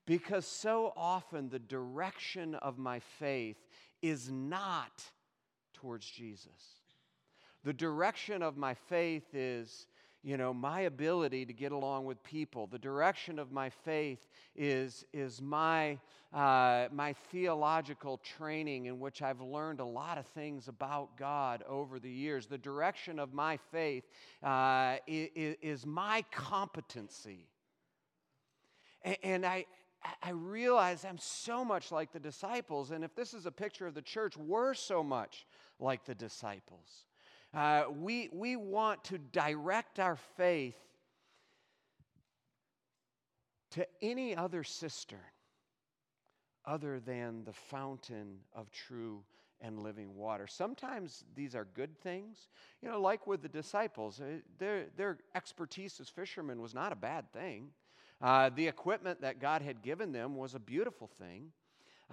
Because 0.06 0.46
so 0.46 0.92
often 0.96 1.48
the 1.48 1.58
direction 1.58 2.54
of 2.56 2.78
my 2.78 3.00
faith 3.00 3.56
is 4.00 4.30
not 4.30 5.02
towards 5.72 6.06
Jesus. 6.06 6.83
The 7.64 7.72
direction 7.72 8.42
of 8.42 8.58
my 8.58 8.74
faith 8.74 9.34
is, 9.34 9.86
you 10.22 10.36
know, 10.36 10.52
my 10.52 10.82
ability 10.82 11.46
to 11.46 11.54
get 11.54 11.72
along 11.72 12.04
with 12.04 12.22
people. 12.22 12.66
The 12.66 12.78
direction 12.78 13.38
of 13.38 13.52
my 13.52 13.70
faith 13.70 14.28
is, 14.54 15.06
is 15.14 15.40
my, 15.40 15.98
uh, 16.32 16.88
my 16.92 17.14
theological 17.30 18.18
training, 18.18 18.84
in 18.84 19.00
which 19.00 19.22
I've 19.22 19.40
learned 19.40 19.80
a 19.80 19.84
lot 19.84 20.18
of 20.18 20.26
things 20.26 20.68
about 20.68 21.16
God 21.16 21.64
over 21.66 21.98
the 21.98 22.10
years. 22.10 22.46
The 22.46 22.58
direction 22.58 23.18
of 23.18 23.32
my 23.32 23.58
faith 23.72 24.04
uh, 24.42 24.96
is, 25.06 25.56
is 25.62 25.86
my 25.86 26.22
competency. 26.30 27.48
And, 29.02 29.16
and 29.22 29.46
I, 29.46 29.64
I 30.22 30.30
realize 30.30 31.06
I'm 31.06 31.18
so 31.18 31.64
much 31.64 31.90
like 31.90 32.12
the 32.12 32.20
disciples. 32.20 32.90
And 32.90 33.04
if 33.04 33.14
this 33.14 33.32
is 33.32 33.46
a 33.46 33.50
picture 33.50 33.86
of 33.86 33.94
the 33.94 34.02
church, 34.02 34.36
we're 34.36 34.74
so 34.74 35.02
much 35.02 35.46
like 35.78 36.04
the 36.04 36.14
disciples. 36.14 37.06
Uh, 37.54 37.84
we, 38.00 38.28
we 38.32 38.56
want 38.56 39.04
to 39.04 39.18
direct 39.18 40.00
our 40.00 40.16
faith 40.36 40.76
to 43.70 43.86
any 44.02 44.36
other 44.36 44.64
cistern 44.64 45.18
other 46.64 46.98
than 46.98 47.44
the 47.44 47.52
fountain 47.52 48.38
of 48.54 48.70
true 48.70 49.22
and 49.60 49.82
living 49.82 50.14
water. 50.16 50.46
Sometimes 50.46 51.24
these 51.36 51.54
are 51.54 51.66
good 51.74 51.96
things. 52.00 52.48
You 52.82 52.90
know, 52.90 53.00
like 53.00 53.26
with 53.26 53.42
the 53.42 53.48
disciples, 53.48 54.20
uh, 54.20 54.38
their, 54.58 54.86
their 54.96 55.18
expertise 55.34 56.00
as 56.00 56.08
fishermen 56.08 56.60
was 56.60 56.74
not 56.74 56.92
a 56.92 56.96
bad 56.96 57.32
thing. 57.32 57.68
Uh, 58.20 58.50
the 58.54 58.66
equipment 58.66 59.20
that 59.20 59.40
God 59.40 59.62
had 59.62 59.82
given 59.82 60.12
them 60.12 60.36
was 60.36 60.54
a 60.54 60.58
beautiful 60.58 61.06
thing. 61.06 61.52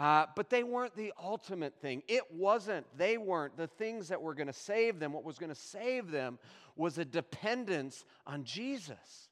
Uh, 0.01 0.25
but 0.35 0.49
they 0.49 0.63
weren't 0.63 0.95
the 0.95 1.13
ultimate 1.21 1.75
thing. 1.79 2.01
It 2.07 2.23
wasn't, 2.33 2.87
they 2.97 3.19
weren't 3.19 3.55
the 3.55 3.67
things 3.67 4.07
that 4.07 4.19
were 4.19 4.33
going 4.33 4.47
to 4.47 4.53
save 4.53 4.99
them. 4.99 5.13
What 5.13 5.23
was 5.23 5.37
going 5.37 5.53
to 5.53 5.55
save 5.55 6.09
them 6.09 6.39
was 6.75 6.97
a 6.97 7.05
dependence 7.05 8.03
on 8.25 8.43
Jesus. 8.43 9.29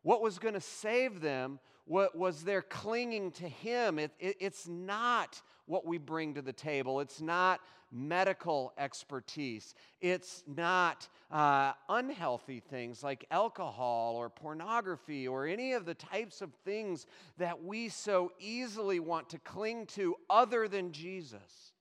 What 0.00 0.22
was 0.22 0.38
going 0.38 0.54
to 0.54 0.60
save 0.60 1.20
them 1.20 1.60
was 1.86 2.44
their 2.44 2.62
clinging 2.62 3.32
to 3.32 3.46
Him. 3.46 3.98
It, 3.98 4.12
it, 4.18 4.36
it's 4.40 4.66
not 4.66 5.42
what 5.66 5.84
we 5.84 5.98
bring 5.98 6.32
to 6.32 6.40
the 6.40 6.54
table, 6.54 7.00
it's 7.00 7.20
not 7.20 7.60
medical 7.92 8.72
expertise. 8.78 9.74
It's 10.00 10.42
not 10.46 11.08
uh, 11.30 11.72
unhealthy 11.88 12.60
things 12.60 13.02
like 13.02 13.26
alcohol 13.30 14.16
or 14.16 14.28
pornography 14.28 15.26
or 15.26 15.46
any 15.46 15.72
of 15.72 15.84
the 15.84 15.94
types 15.94 16.40
of 16.40 16.52
things 16.64 17.06
that 17.38 17.62
we 17.62 17.88
so 17.88 18.32
easily 18.38 19.00
want 19.00 19.30
to 19.30 19.38
cling 19.38 19.86
to 19.86 20.16
other 20.28 20.68
than 20.68 20.92
Jesus. 20.92 21.72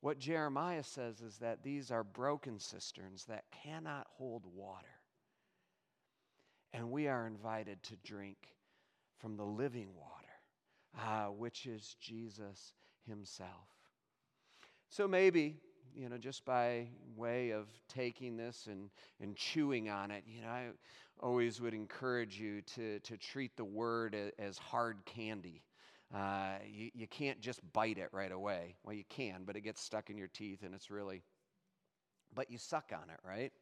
What 0.00 0.18
Jeremiah 0.18 0.82
says 0.82 1.20
is 1.20 1.38
that 1.38 1.62
these 1.62 1.90
are 1.90 2.04
broken 2.04 2.58
cisterns 2.58 3.24
that 3.26 3.44
cannot 3.62 4.06
hold 4.18 4.44
water. 4.54 4.86
And 6.74 6.90
we 6.90 7.08
are 7.08 7.26
invited 7.26 7.82
to 7.84 7.96
drink 8.04 8.36
from 9.18 9.36
the 9.36 9.44
living 9.44 9.88
water, 9.96 11.08
uh, 11.08 11.28
which 11.28 11.66
is 11.66 11.96
Jesus 12.00 12.74
Himself. 13.06 13.73
So 14.90 15.08
maybe, 15.08 15.56
you 15.94 16.08
know, 16.08 16.18
just 16.18 16.44
by 16.44 16.88
way 17.16 17.50
of 17.50 17.66
taking 17.88 18.36
this 18.36 18.66
and, 18.70 18.90
and 19.20 19.36
chewing 19.36 19.88
on 19.88 20.10
it, 20.10 20.24
you 20.26 20.42
know, 20.42 20.48
I 20.48 20.68
always 21.20 21.60
would 21.60 21.74
encourage 21.74 22.38
you 22.38 22.62
to, 22.76 22.98
to 23.00 23.16
treat 23.16 23.56
the 23.56 23.64
word 23.64 24.16
as 24.38 24.58
hard 24.58 25.04
candy. 25.04 25.62
Uh, 26.14 26.58
you, 26.68 26.90
you 26.94 27.06
can't 27.06 27.40
just 27.40 27.60
bite 27.72 27.98
it 27.98 28.08
right 28.12 28.30
away. 28.30 28.76
Well, 28.84 28.94
you 28.94 29.04
can, 29.08 29.42
but 29.44 29.56
it 29.56 29.62
gets 29.62 29.80
stuck 29.82 30.10
in 30.10 30.18
your 30.18 30.28
teeth 30.28 30.62
and 30.62 30.74
it's 30.74 30.90
really, 30.90 31.22
but 32.34 32.50
you 32.50 32.58
suck 32.58 32.92
on 32.92 33.10
it, 33.10 33.18
right? 33.26 33.52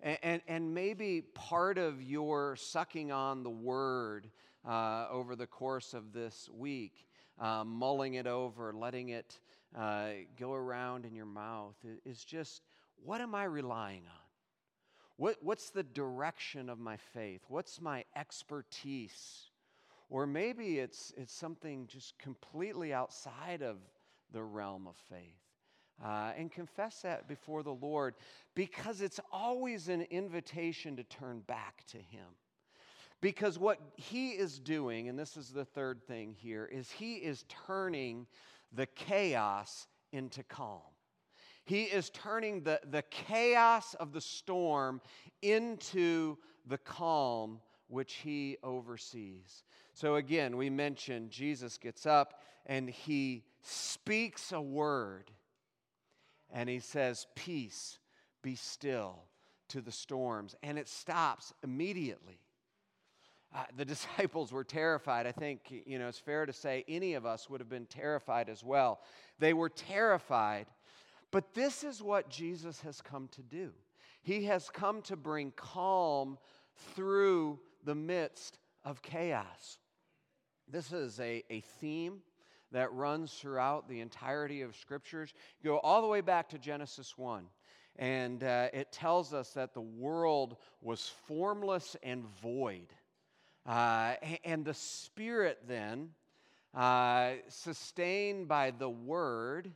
And, 0.00 0.18
and, 0.22 0.42
and 0.48 0.74
maybe 0.74 1.22
part 1.34 1.78
of 1.78 2.02
your 2.02 2.56
sucking 2.56 3.12
on 3.12 3.44
the 3.44 3.50
word 3.50 4.30
uh, 4.68 5.06
over 5.10 5.36
the 5.36 5.46
course 5.46 5.94
of 5.94 6.12
this 6.12 6.48
week, 6.52 7.06
uh, 7.40 7.64
mulling 7.64 8.14
it 8.14 8.26
over, 8.26 8.72
letting 8.72 9.10
it 9.10 9.38
uh, 9.78 10.08
go 10.38 10.52
around 10.52 11.04
in 11.04 11.14
your 11.14 11.26
mouth 11.26 11.76
is 12.04 12.24
just 12.24 12.62
what 13.04 13.20
am 13.20 13.34
I 13.34 13.44
relying 13.44 14.02
on? 14.06 14.22
What, 15.16 15.36
what's 15.42 15.70
the 15.70 15.82
direction 15.82 16.68
of 16.68 16.78
my 16.78 16.96
faith? 16.96 17.42
What's 17.48 17.80
my 17.80 18.04
expertise? 18.16 19.50
Or 20.08 20.26
maybe 20.26 20.78
it's, 20.78 21.12
it's 21.16 21.32
something 21.32 21.86
just 21.86 22.18
completely 22.18 22.92
outside 22.92 23.62
of 23.62 23.78
the 24.32 24.42
realm 24.42 24.86
of 24.86 24.96
faith. 25.08 25.38
Uh, 26.02 26.32
and 26.36 26.50
confess 26.50 27.02
that 27.02 27.28
before 27.28 27.62
the 27.62 27.72
Lord 27.72 28.14
because 28.54 29.00
it's 29.00 29.20
always 29.30 29.88
an 29.88 30.02
invitation 30.10 30.96
to 30.96 31.04
turn 31.04 31.40
back 31.40 31.84
to 31.88 31.98
Him. 31.98 32.26
Because 33.20 33.58
what 33.58 33.78
He 33.94 34.30
is 34.30 34.58
doing, 34.58 35.08
and 35.08 35.16
this 35.16 35.36
is 35.36 35.50
the 35.50 35.64
third 35.64 36.02
thing 36.02 36.34
here, 36.36 36.68
is 36.72 36.90
He 36.90 37.14
is 37.14 37.44
turning 37.66 38.26
the 38.72 38.86
chaos 38.86 39.86
into 40.12 40.42
calm. 40.42 40.80
He 41.64 41.84
is 41.84 42.10
turning 42.10 42.62
the, 42.62 42.80
the 42.90 43.02
chaos 43.02 43.94
of 43.94 44.12
the 44.12 44.20
storm 44.20 45.00
into 45.42 46.36
the 46.66 46.78
calm 46.78 47.60
which 47.88 48.14
he 48.14 48.56
oversees. 48.62 49.64
So 49.94 50.16
again, 50.16 50.56
we 50.56 50.70
mentioned 50.70 51.30
Jesus 51.30 51.78
gets 51.78 52.06
up 52.06 52.40
and 52.66 52.88
he 52.88 53.44
speaks 53.62 54.52
a 54.52 54.60
word 54.60 55.30
and 56.50 56.68
he 56.68 56.80
says, 56.80 57.26
Peace, 57.34 57.98
be 58.42 58.56
still 58.56 59.24
to 59.68 59.80
the 59.80 59.92
storms. 59.92 60.54
And 60.62 60.78
it 60.78 60.88
stops 60.88 61.52
immediately. 61.62 62.41
Uh, 63.54 63.64
the 63.76 63.84
disciples 63.84 64.52
were 64.52 64.64
terrified. 64.64 65.26
I 65.26 65.32
think, 65.32 65.82
you 65.86 65.98
know, 65.98 66.08
it's 66.08 66.18
fair 66.18 66.46
to 66.46 66.52
say 66.52 66.84
any 66.88 67.14
of 67.14 67.26
us 67.26 67.48
would 67.50 67.60
have 67.60 67.68
been 67.68 67.86
terrified 67.86 68.48
as 68.48 68.64
well. 68.64 69.00
They 69.38 69.52
were 69.52 69.68
terrified. 69.68 70.66
But 71.30 71.54
this 71.54 71.82
is 71.82 72.02
what 72.02 72.28
Jesus 72.28 72.80
has 72.82 73.00
come 73.00 73.28
to 73.32 73.42
do. 73.42 73.70
He 74.22 74.44
has 74.44 74.68
come 74.68 75.02
to 75.02 75.16
bring 75.16 75.52
calm 75.56 76.38
through 76.94 77.58
the 77.84 77.94
midst 77.94 78.58
of 78.84 79.02
chaos. 79.02 79.78
This 80.68 80.92
is 80.92 81.18
a, 81.20 81.42
a 81.50 81.60
theme 81.80 82.20
that 82.70 82.92
runs 82.92 83.32
throughout 83.32 83.88
the 83.88 84.00
entirety 84.00 84.62
of 84.62 84.76
scriptures. 84.76 85.32
You 85.60 85.70
go 85.70 85.78
all 85.78 86.00
the 86.00 86.08
way 86.08 86.20
back 86.20 86.48
to 86.50 86.58
Genesis 86.58 87.18
1, 87.18 87.44
and 87.96 88.42
uh, 88.42 88.68
it 88.72 88.92
tells 88.92 89.34
us 89.34 89.50
that 89.50 89.74
the 89.74 89.80
world 89.80 90.56
was 90.80 91.12
formless 91.26 91.96
and 92.02 92.24
void. 92.42 92.94
Uh, 93.66 94.14
and 94.44 94.64
the 94.64 94.74
Spirit 94.74 95.58
then, 95.68 96.10
uh, 96.74 97.32
sustained 97.48 98.48
by 98.48 98.70
the 98.70 98.88
Word, 98.90 99.70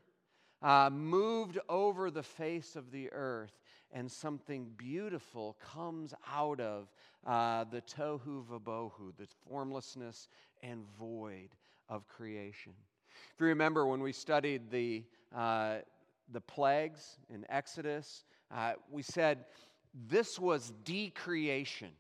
uh, 0.62 0.90
moved 0.90 1.59
over 1.68 2.11
the 2.11 2.22
face 2.22 2.77
of 2.77 2.90
the 2.90 3.12
earth, 3.12 3.53
and 3.92 4.11
something 4.11 4.70
beautiful 4.77 5.57
comes 5.61 6.14
out 6.33 6.61
of 6.61 6.88
uh, 7.27 7.64
the 7.64 7.83
tohu 7.83 8.44
vabohu, 8.44 9.12
the 9.16 9.27
formlessness 9.49 10.29
and 10.62 10.85
void 10.99 11.51
of 11.88 12.09
creation. 12.09 12.72
If 13.35 13.40
you 13.40 13.46
remember 13.46 13.87
when 13.87 14.01
we 14.03 14.12
studied 14.12 14.70
the, 14.70 15.05
uh, 15.35 15.77
the 16.33 16.40
plagues 16.40 17.18
in 17.33 17.44
Exodus, 17.49 18.25
uh, 18.55 18.72
we 18.90 19.03
said 19.03 19.44
this 20.09 20.38
was 20.38 20.72
decreation. 20.85 21.90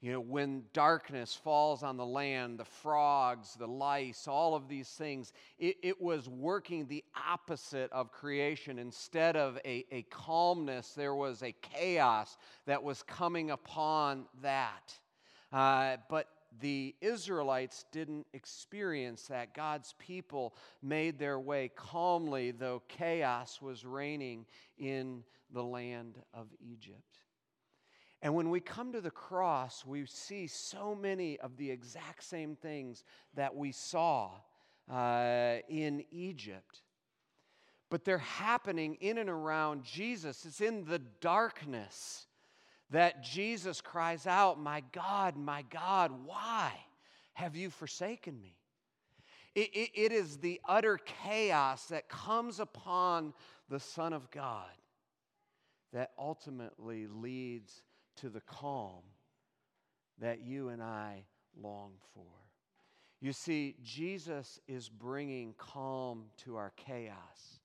You 0.00 0.12
know, 0.12 0.20
when 0.20 0.62
darkness 0.72 1.34
falls 1.34 1.82
on 1.82 1.96
the 1.96 2.06
land, 2.06 2.58
the 2.58 2.64
frogs, 2.64 3.56
the 3.58 3.66
lice, 3.66 4.28
all 4.28 4.54
of 4.54 4.68
these 4.68 4.88
things, 4.88 5.32
it, 5.58 5.76
it 5.82 6.00
was 6.00 6.28
working 6.28 6.86
the 6.86 7.02
opposite 7.28 7.90
of 7.90 8.12
creation. 8.12 8.78
Instead 8.78 9.36
of 9.36 9.58
a, 9.64 9.84
a 9.90 10.02
calmness, 10.02 10.92
there 10.96 11.16
was 11.16 11.42
a 11.42 11.52
chaos 11.62 12.38
that 12.66 12.80
was 12.80 13.02
coming 13.02 13.50
upon 13.50 14.26
that. 14.40 14.94
Uh, 15.52 15.96
but 16.08 16.28
the 16.60 16.94
Israelites 17.00 17.84
didn't 17.90 18.26
experience 18.32 19.22
that. 19.26 19.52
God's 19.52 19.94
people 19.98 20.54
made 20.80 21.18
their 21.18 21.40
way 21.40 21.72
calmly, 21.74 22.52
though 22.52 22.82
chaos 22.86 23.60
was 23.60 23.84
reigning 23.84 24.46
in 24.78 25.24
the 25.52 25.62
land 25.62 26.18
of 26.32 26.46
Egypt. 26.60 27.18
And 28.20 28.34
when 28.34 28.50
we 28.50 28.60
come 28.60 28.92
to 28.92 29.00
the 29.00 29.10
cross, 29.10 29.84
we 29.86 30.04
see 30.06 30.48
so 30.48 30.94
many 30.94 31.38
of 31.38 31.56
the 31.56 31.70
exact 31.70 32.24
same 32.24 32.56
things 32.56 33.04
that 33.34 33.54
we 33.54 33.70
saw 33.70 34.30
uh, 34.92 35.56
in 35.68 36.04
Egypt. 36.10 36.82
But 37.90 38.04
they're 38.04 38.18
happening 38.18 38.96
in 39.00 39.18
and 39.18 39.30
around 39.30 39.84
Jesus. 39.84 40.44
It's 40.44 40.60
in 40.60 40.84
the 40.84 40.98
darkness 41.20 42.26
that 42.90 43.22
Jesus 43.22 43.80
cries 43.80 44.26
out, 44.26 44.58
My 44.58 44.82
God, 44.92 45.36
my 45.36 45.62
God, 45.70 46.12
why 46.24 46.72
have 47.34 47.54
you 47.54 47.70
forsaken 47.70 48.40
me? 48.40 48.56
It, 49.54 49.70
it, 49.74 49.90
it 49.94 50.12
is 50.12 50.38
the 50.38 50.60
utter 50.68 50.98
chaos 50.98 51.86
that 51.86 52.08
comes 52.08 52.60
upon 52.60 53.32
the 53.68 53.80
Son 53.80 54.12
of 54.12 54.30
God 54.30 54.66
that 55.92 56.10
ultimately 56.18 57.06
leads 57.06 57.82
to 58.20 58.28
the 58.28 58.40
calm 58.40 59.02
that 60.20 60.40
you 60.40 60.68
and 60.68 60.82
I 60.82 61.24
long 61.60 61.92
for. 62.14 62.26
You 63.20 63.32
see, 63.32 63.76
Jesus 63.82 64.60
is 64.68 64.88
bringing 64.88 65.54
calm 65.58 66.26
to 66.44 66.56
our 66.56 66.72
chaos 66.76 67.60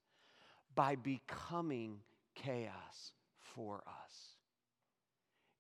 by 0.76 0.96
becoming 0.96 2.00
chaos 2.36 3.14
for 3.42 3.84
us 3.88 4.38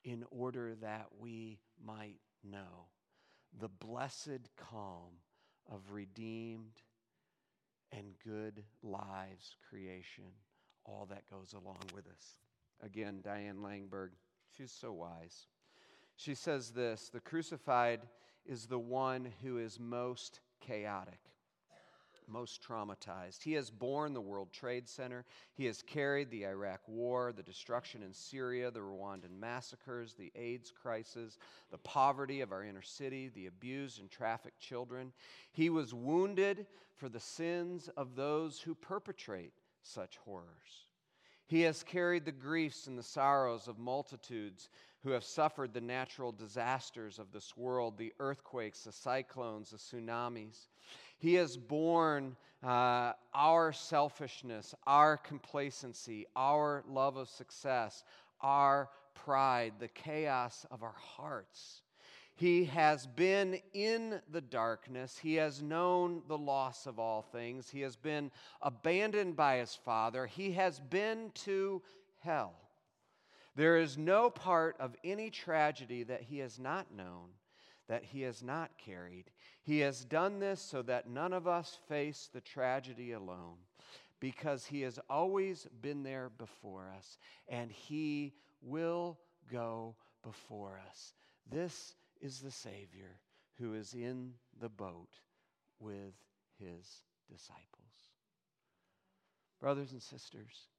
in 0.03 0.25
order 0.31 0.75
that 0.81 1.07
we 1.19 1.59
might 1.85 2.17
know 2.43 2.87
the 3.59 3.69
blessed 3.69 4.49
calm 4.57 5.11
of 5.71 5.91
redeemed 5.91 6.81
and 7.91 8.15
good 8.25 8.63
lives 8.81 9.55
creation, 9.69 10.25
all 10.83 11.07
that 11.09 11.29
goes 11.29 11.53
along 11.53 11.83
with 11.95 12.07
us. 12.07 12.39
Again, 12.83 13.19
Diane 13.23 13.59
Langberg 13.63 14.09
She's 14.57 14.71
so 14.71 14.91
wise. 14.91 15.47
She 16.15 16.35
says 16.35 16.71
this 16.71 17.09
The 17.09 17.19
crucified 17.19 18.01
is 18.45 18.65
the 18.65 18.79
one 18.79 19.29
who 19.41 19.57
is 19.57 19.79
most 19.79 20.41
chaotic, 20.61 21.19
most 22.27 22.61
traumatized. 22.61 23.41
He 23.41 23.53
has 23.53 23.71
borne 23.71 24.13
the 24.13 24.21
World 24.21 24.51
Trade 24.51 24.87
Center. 24.87 25.25
He 25.53 25.65
has 25.65 25.81
carried 25.81 26.29
the 26.29 26.45
Iraq 26.45 26.81
War, 26.87 27.33
the 27.33 27.41
destruction 27.41 28.03
in 28.03 28.13
Syria, 28.13 28.69
the 28.69 28.81
Rwandan 28.81 29.39
massacres, 29.39 30.13
the 30.13 30.31
AIDS 30.35 30.71
crisis, 30.71 31.37
the 31.71 31.77
poverty 31.79 32.41
of 32.41 32.51
our 32.51 32.63
inner 32.63 32.81
city, 32.81 33.29
the 33.29 33.47
abused 33.47 33.99
and 33.99 34.11
trafficked 34.11 34.59
children. 34.59 35.13
He 35.51 35.69
was 35.69 35.93
wounded 35.93 36.67
for 36.95 37.09
the 37.09 37.19
sins 37.19 37.89
of 37.97 38.15
those 38.15 38.59
who 38.61 38.75
perpetrate 38.75 39.53
such 39.81 40.17
horrors. 40.17 40.85
He 41.45 41.61
has 41.61 41.83
carried 41.83 42.25
the 42.25 42.31
griefs 42.31 42.87
and 42.87 42.97
the 42.97 43.03
sorrows 43.03 43.67
of 43.67 43.77
multitudes 43.77 44.69
who 45.03 45.11
have 45.11 45.23
suffered 45.23 45.73
the 45.73 45.81
natural 45.81 46.31
disasters 46.31 47.19
of 47.19 47.31
this 47.31 47.55
world 47.57 47.97
the 47.97 48.13
earthquakes, 48.19 48.85
the 48.85 48.91
cyclones, 48.91 49.71
the 49.71 49.77
tsunamis. 49.77 50.67
He 51.17 51.35
has 51.35 51.57
borne 51.57 52.35
uh, 52.63 53.13
our 53.33 53.71
selfishness, 53.73 54.73
our 54.87 55.17
complacency, 55.17 56.25
our 56.35 56.83
love 56.87 57.17
of 57.17 57.29
success, 57.29 58.03
our 58.41 58.89
pride, 59.13 59.73
the 59.79 59.89
chaos 59.89 60.65
of 60.71 60.83
our 60.83 60.95
hearts. 60.97 61.82
He 62.35 62.65
has 62.65 63.05
been 63.05 63.59
in 63.73 64.19
the 64.31 64.41
darkness. 64.41 65.17
He 65.17 65.35
has 65.35 65.61
known 65.61 66.23
the 66.27 66.37
loss 66.37 66.87
of 66.87 66.99
all 66.99 67.21
things. 67.21 67.69
He 67.69 67.81
has 67.81 67.95
been 67.95 68.31
abandoned 68.61 69.35
by 69.35 69.57
his 69.57 69.75
Father. 69.75 70.25
He 70.25 70.51
has 70.53 70.79
been 70.79 71.31
to 71.45 71.81
hell. 72.19 72.55
There 73.55 73.77
is 73.77 73.99
no 73.99 74.31
part 74.31 74.75
of 74.79 74.95
any 75.03 75.29
tragedy 75.29 76.03
that 76.03 76.23
he 76.23 76.39
has 76.39 76.57
not 76.57 76.91
known, 76.91 77.29
that 77.87 78.03
he 78.03 78.21
has 78.23 78.41
not 78.41 78.71
carried. 78.79 79.25
He 79.61 79.79
has 79.81 80.03
done 80.03 80.39
this 80.39 80.59
so 80.59 80.81
that 80.81 81.07
none 81.07 81.33
of 81.33 81.47
us 81.47 81.77
face 81.87 82.29
the 82.33 82.41
tragedy 82.41 83.11
alone, 83.11 83.57
because 84.19 84.65
he 84.65 84.81
has 84.81 84.99
always 85.07 85.67
been 85.81 86.01
there 86.01 86.31
before 86.37 86.91
us, 86.97 87.19
and 87.47 87.71
he 87.71 88.33
will 88.63 89.19
go 89.51 89.95
before 90.23 90.81
us. 90.89 91.13
This 91.51 91.95
is 92.23 92.39
the 92.39 92.51
Savior 92.51 93.19
who 93.59 93.73
is 93.73 93.93
in 93.93 94.31
the 94.59 94.69
boat 94.69 95.19
with 95.79 96.15
his 96.57 97.03
disciples. 97.29 97.59
Brothers 99.59 99.91
and 99.91 100.01
sisters, 100.01 100.69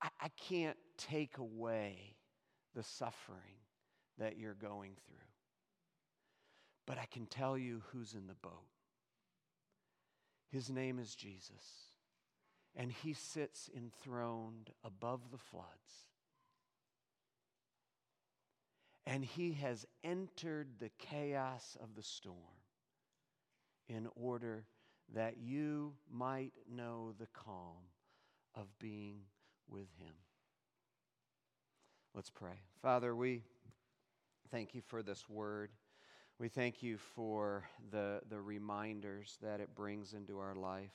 I, 0.00 0.08
I 0.20 0.28
can't 0.28 0.76
take 0.96 1.38
away 1.38 2.14
the 2.74 2.82
suffering 2.82 3.58
that 4.18 4.38
you're 4.38 4.54
going 4.54 4.92
through, 5.06 5.16
but 6.86 6.96
I 6.96 7.06
can 7.12 7.26
tell 7.26 7.58
you 7.58 7.82
who's 7.92 8.14
in 8.14 8.28
the 8.28 8.34
boat. 8.34 8.68
His 10.48 10.70
name 10.70 10.98
is 10.98 11.14
Jesus, 11.14 11.90
and 12.76 12.92
he 12.92 13.14
sits 13.14 13.68
enthroned 13.76 14.70
above 14.84 15.32
the 15.32 15.38
floods 15.38 16.09
and 19.10 19.24
he 19.24 19.54
has 19.54 19.84
entered 20.04 20.68
the 20.78 20.90
chaos 20.98 21.76
of 21.82 21.96
the 21.96 22.02
storm 22.02 22.36
in 23.88 24.06
order 24.14 24.64
that 25.12 25.36
you 25.36 25.92
might 26.08 26.52
know 26.72 27.12
the 27.18 27.26
calm 27.34 27.82
of 28.54 28.66
being 28.78 29.16
with 29.68 29.88
him. 29.98 30.14
Let's 32.14 32.30
pray. 32.30 32.60
Father, 32.82 33.16
we 33.16 33.42
thank 34.52 34.76
you 34.76 34.80
for 34.80 35.02
this 35.02 35.28
word. 35.28 35.70
We 36.38 36.48
thank 36.48 36.80
you 36.80 36.96
for 37.16 37.64
the, 37.90 38.20
the 38.30 38.40
reminders 38.40 39.38
that 39.42 39.58
it 39.58 39.74
brings 39.74 40.12
into 40.12 40.38
our 40.38 40.54
life. 40.54 40.92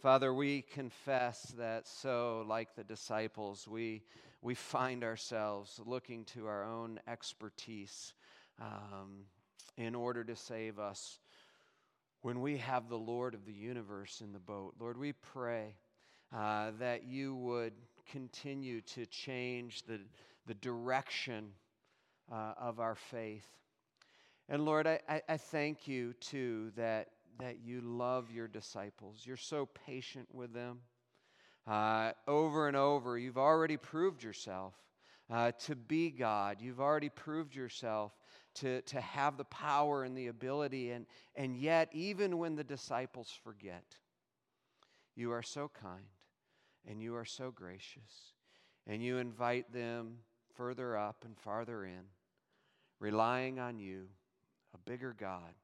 Father, 0.00 0.32
we 0.32 0.62
confess 0.62 1.54
that 1.58 1.86
so, 1.86 2.46
like 2.48 2.74
the 2.74 2.82
disciples, 2.82 3.68
we, 3.68 4.02
we 4.42 4.54
find 4.54 5.04
ourselves 5.04 5.80
looking 5.86 6.24
to 6.24 6.46
our 6.46 6.64
own 6.64 6.98
expertise 7.06 8.12
um, 8.60 9.24
in 9.76 9.94
order 9.94 10.24
to 10.24 10.36
save 10.36 10.78
us 10.78 11.20
when 12.22 12.40
we 12.40 12.56
have 12.58 12.88
the 12.88 12.98
Lord 12.98 13.34
of 13.34 13.46
the 13.46 13.52
universe 13.52 14.20
in 14.20 14.32
the 14.32 14.38
boat. 14.38 14.74
Lord, 14.78 14.98
we 14.98 15.12
pray 15.12 15.76
uh, 16.36 16.72
that 16.80 17.04
you 17.04 17.34
would 17.36 17.72
continue 18.10 18.80
to 18.80 19.06
change 19.06 19.84
the, 19.84 20.00
the 20.46 20.54
direction 20.54 21.50
uh, 22.30 22.54
of 22.60 22.80
our 22.80 22.96
faith. 22.96 23.46
And 24.48 24.64
Lord, 24.64 24.86
I, 24.86 25.00
I, 25.08 25.22
I 25.28 25.36
thank 25.36 25.86
you 25.86 26.12
too 26.20 26.72
that 26.76 27.08
that 27.38 27.58
you 27.64 27.80
love 27.80 28.30
your 28.30 28.46
disciples. 28.46 29.22
You're 29.24 29.36
so 29.36 29.68
patient 29.86 30.28
with 30.32 30.52
them. 30.52 30.80
Uh, 31.66 32.12
over 32.26 32.66
and 32.66 32.76
over, 32.76 33.18
you've 33.18 33.38
already 33.38 33.76
proved 33.76 34.22
yourself 34.22 34.74
uh, 35.30 35.52
to 35.52 35.76
be 35.76 36.10
God. 36.10 36.58
You've 36.60 36.80
already 36.80 37.08
proved 37.08 37.54
yourself 37.54 38.12
to, 38.54 38.82
to 38.82 39.00
have 39.00 39.36
the 39.36 39.44
power 39.44 40.04
and 40.04 40.16
the 40.16 40.26
ability. 40.26 40.90
And, 40.90 41.06
and 41.36 41.56
yet, 41.56 41.88
even 41.92 42.38
when 42.38 42.56
the 42.56 42.64
disciples 42.64 43.32
forget, 43.44 43.96
you 45.14 45.32
are 45.32 45.42
so 45.42 45.70
kind 45.80 46.06
and 46.88 47.00
you 47.00 47.14
are 47.14 47.24
so 47.24 47.50
gracious. 47.50 48.34
And 48.86 49.02
you 49.02 49.18
invite 49.18 49.72
them 49.72 50.18
further 50.54 50.96
up 50.96 51.24
and 51.24 51.38
farther 51.38 51.84
in, 51.84 52.02
relying 52.98 53.60
on 53.60 53.78
you, 53.78 54.08
a 54.74 54.78
bigger 54.78 55.14
God, 55.16 55.54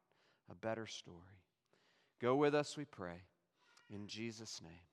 a 0.51 0.55
better 0.55 0.87
story. 0.87 1.43
Go 2.21 2.37
with 2.37 2.55
us, 2.55 2.77
we 2.77 2.85
pray. 2.85 3.23
In 3.91 4.07
Jesus' 4.07 4.61
name, 4.63 4.88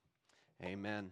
amen. 0.64 1.12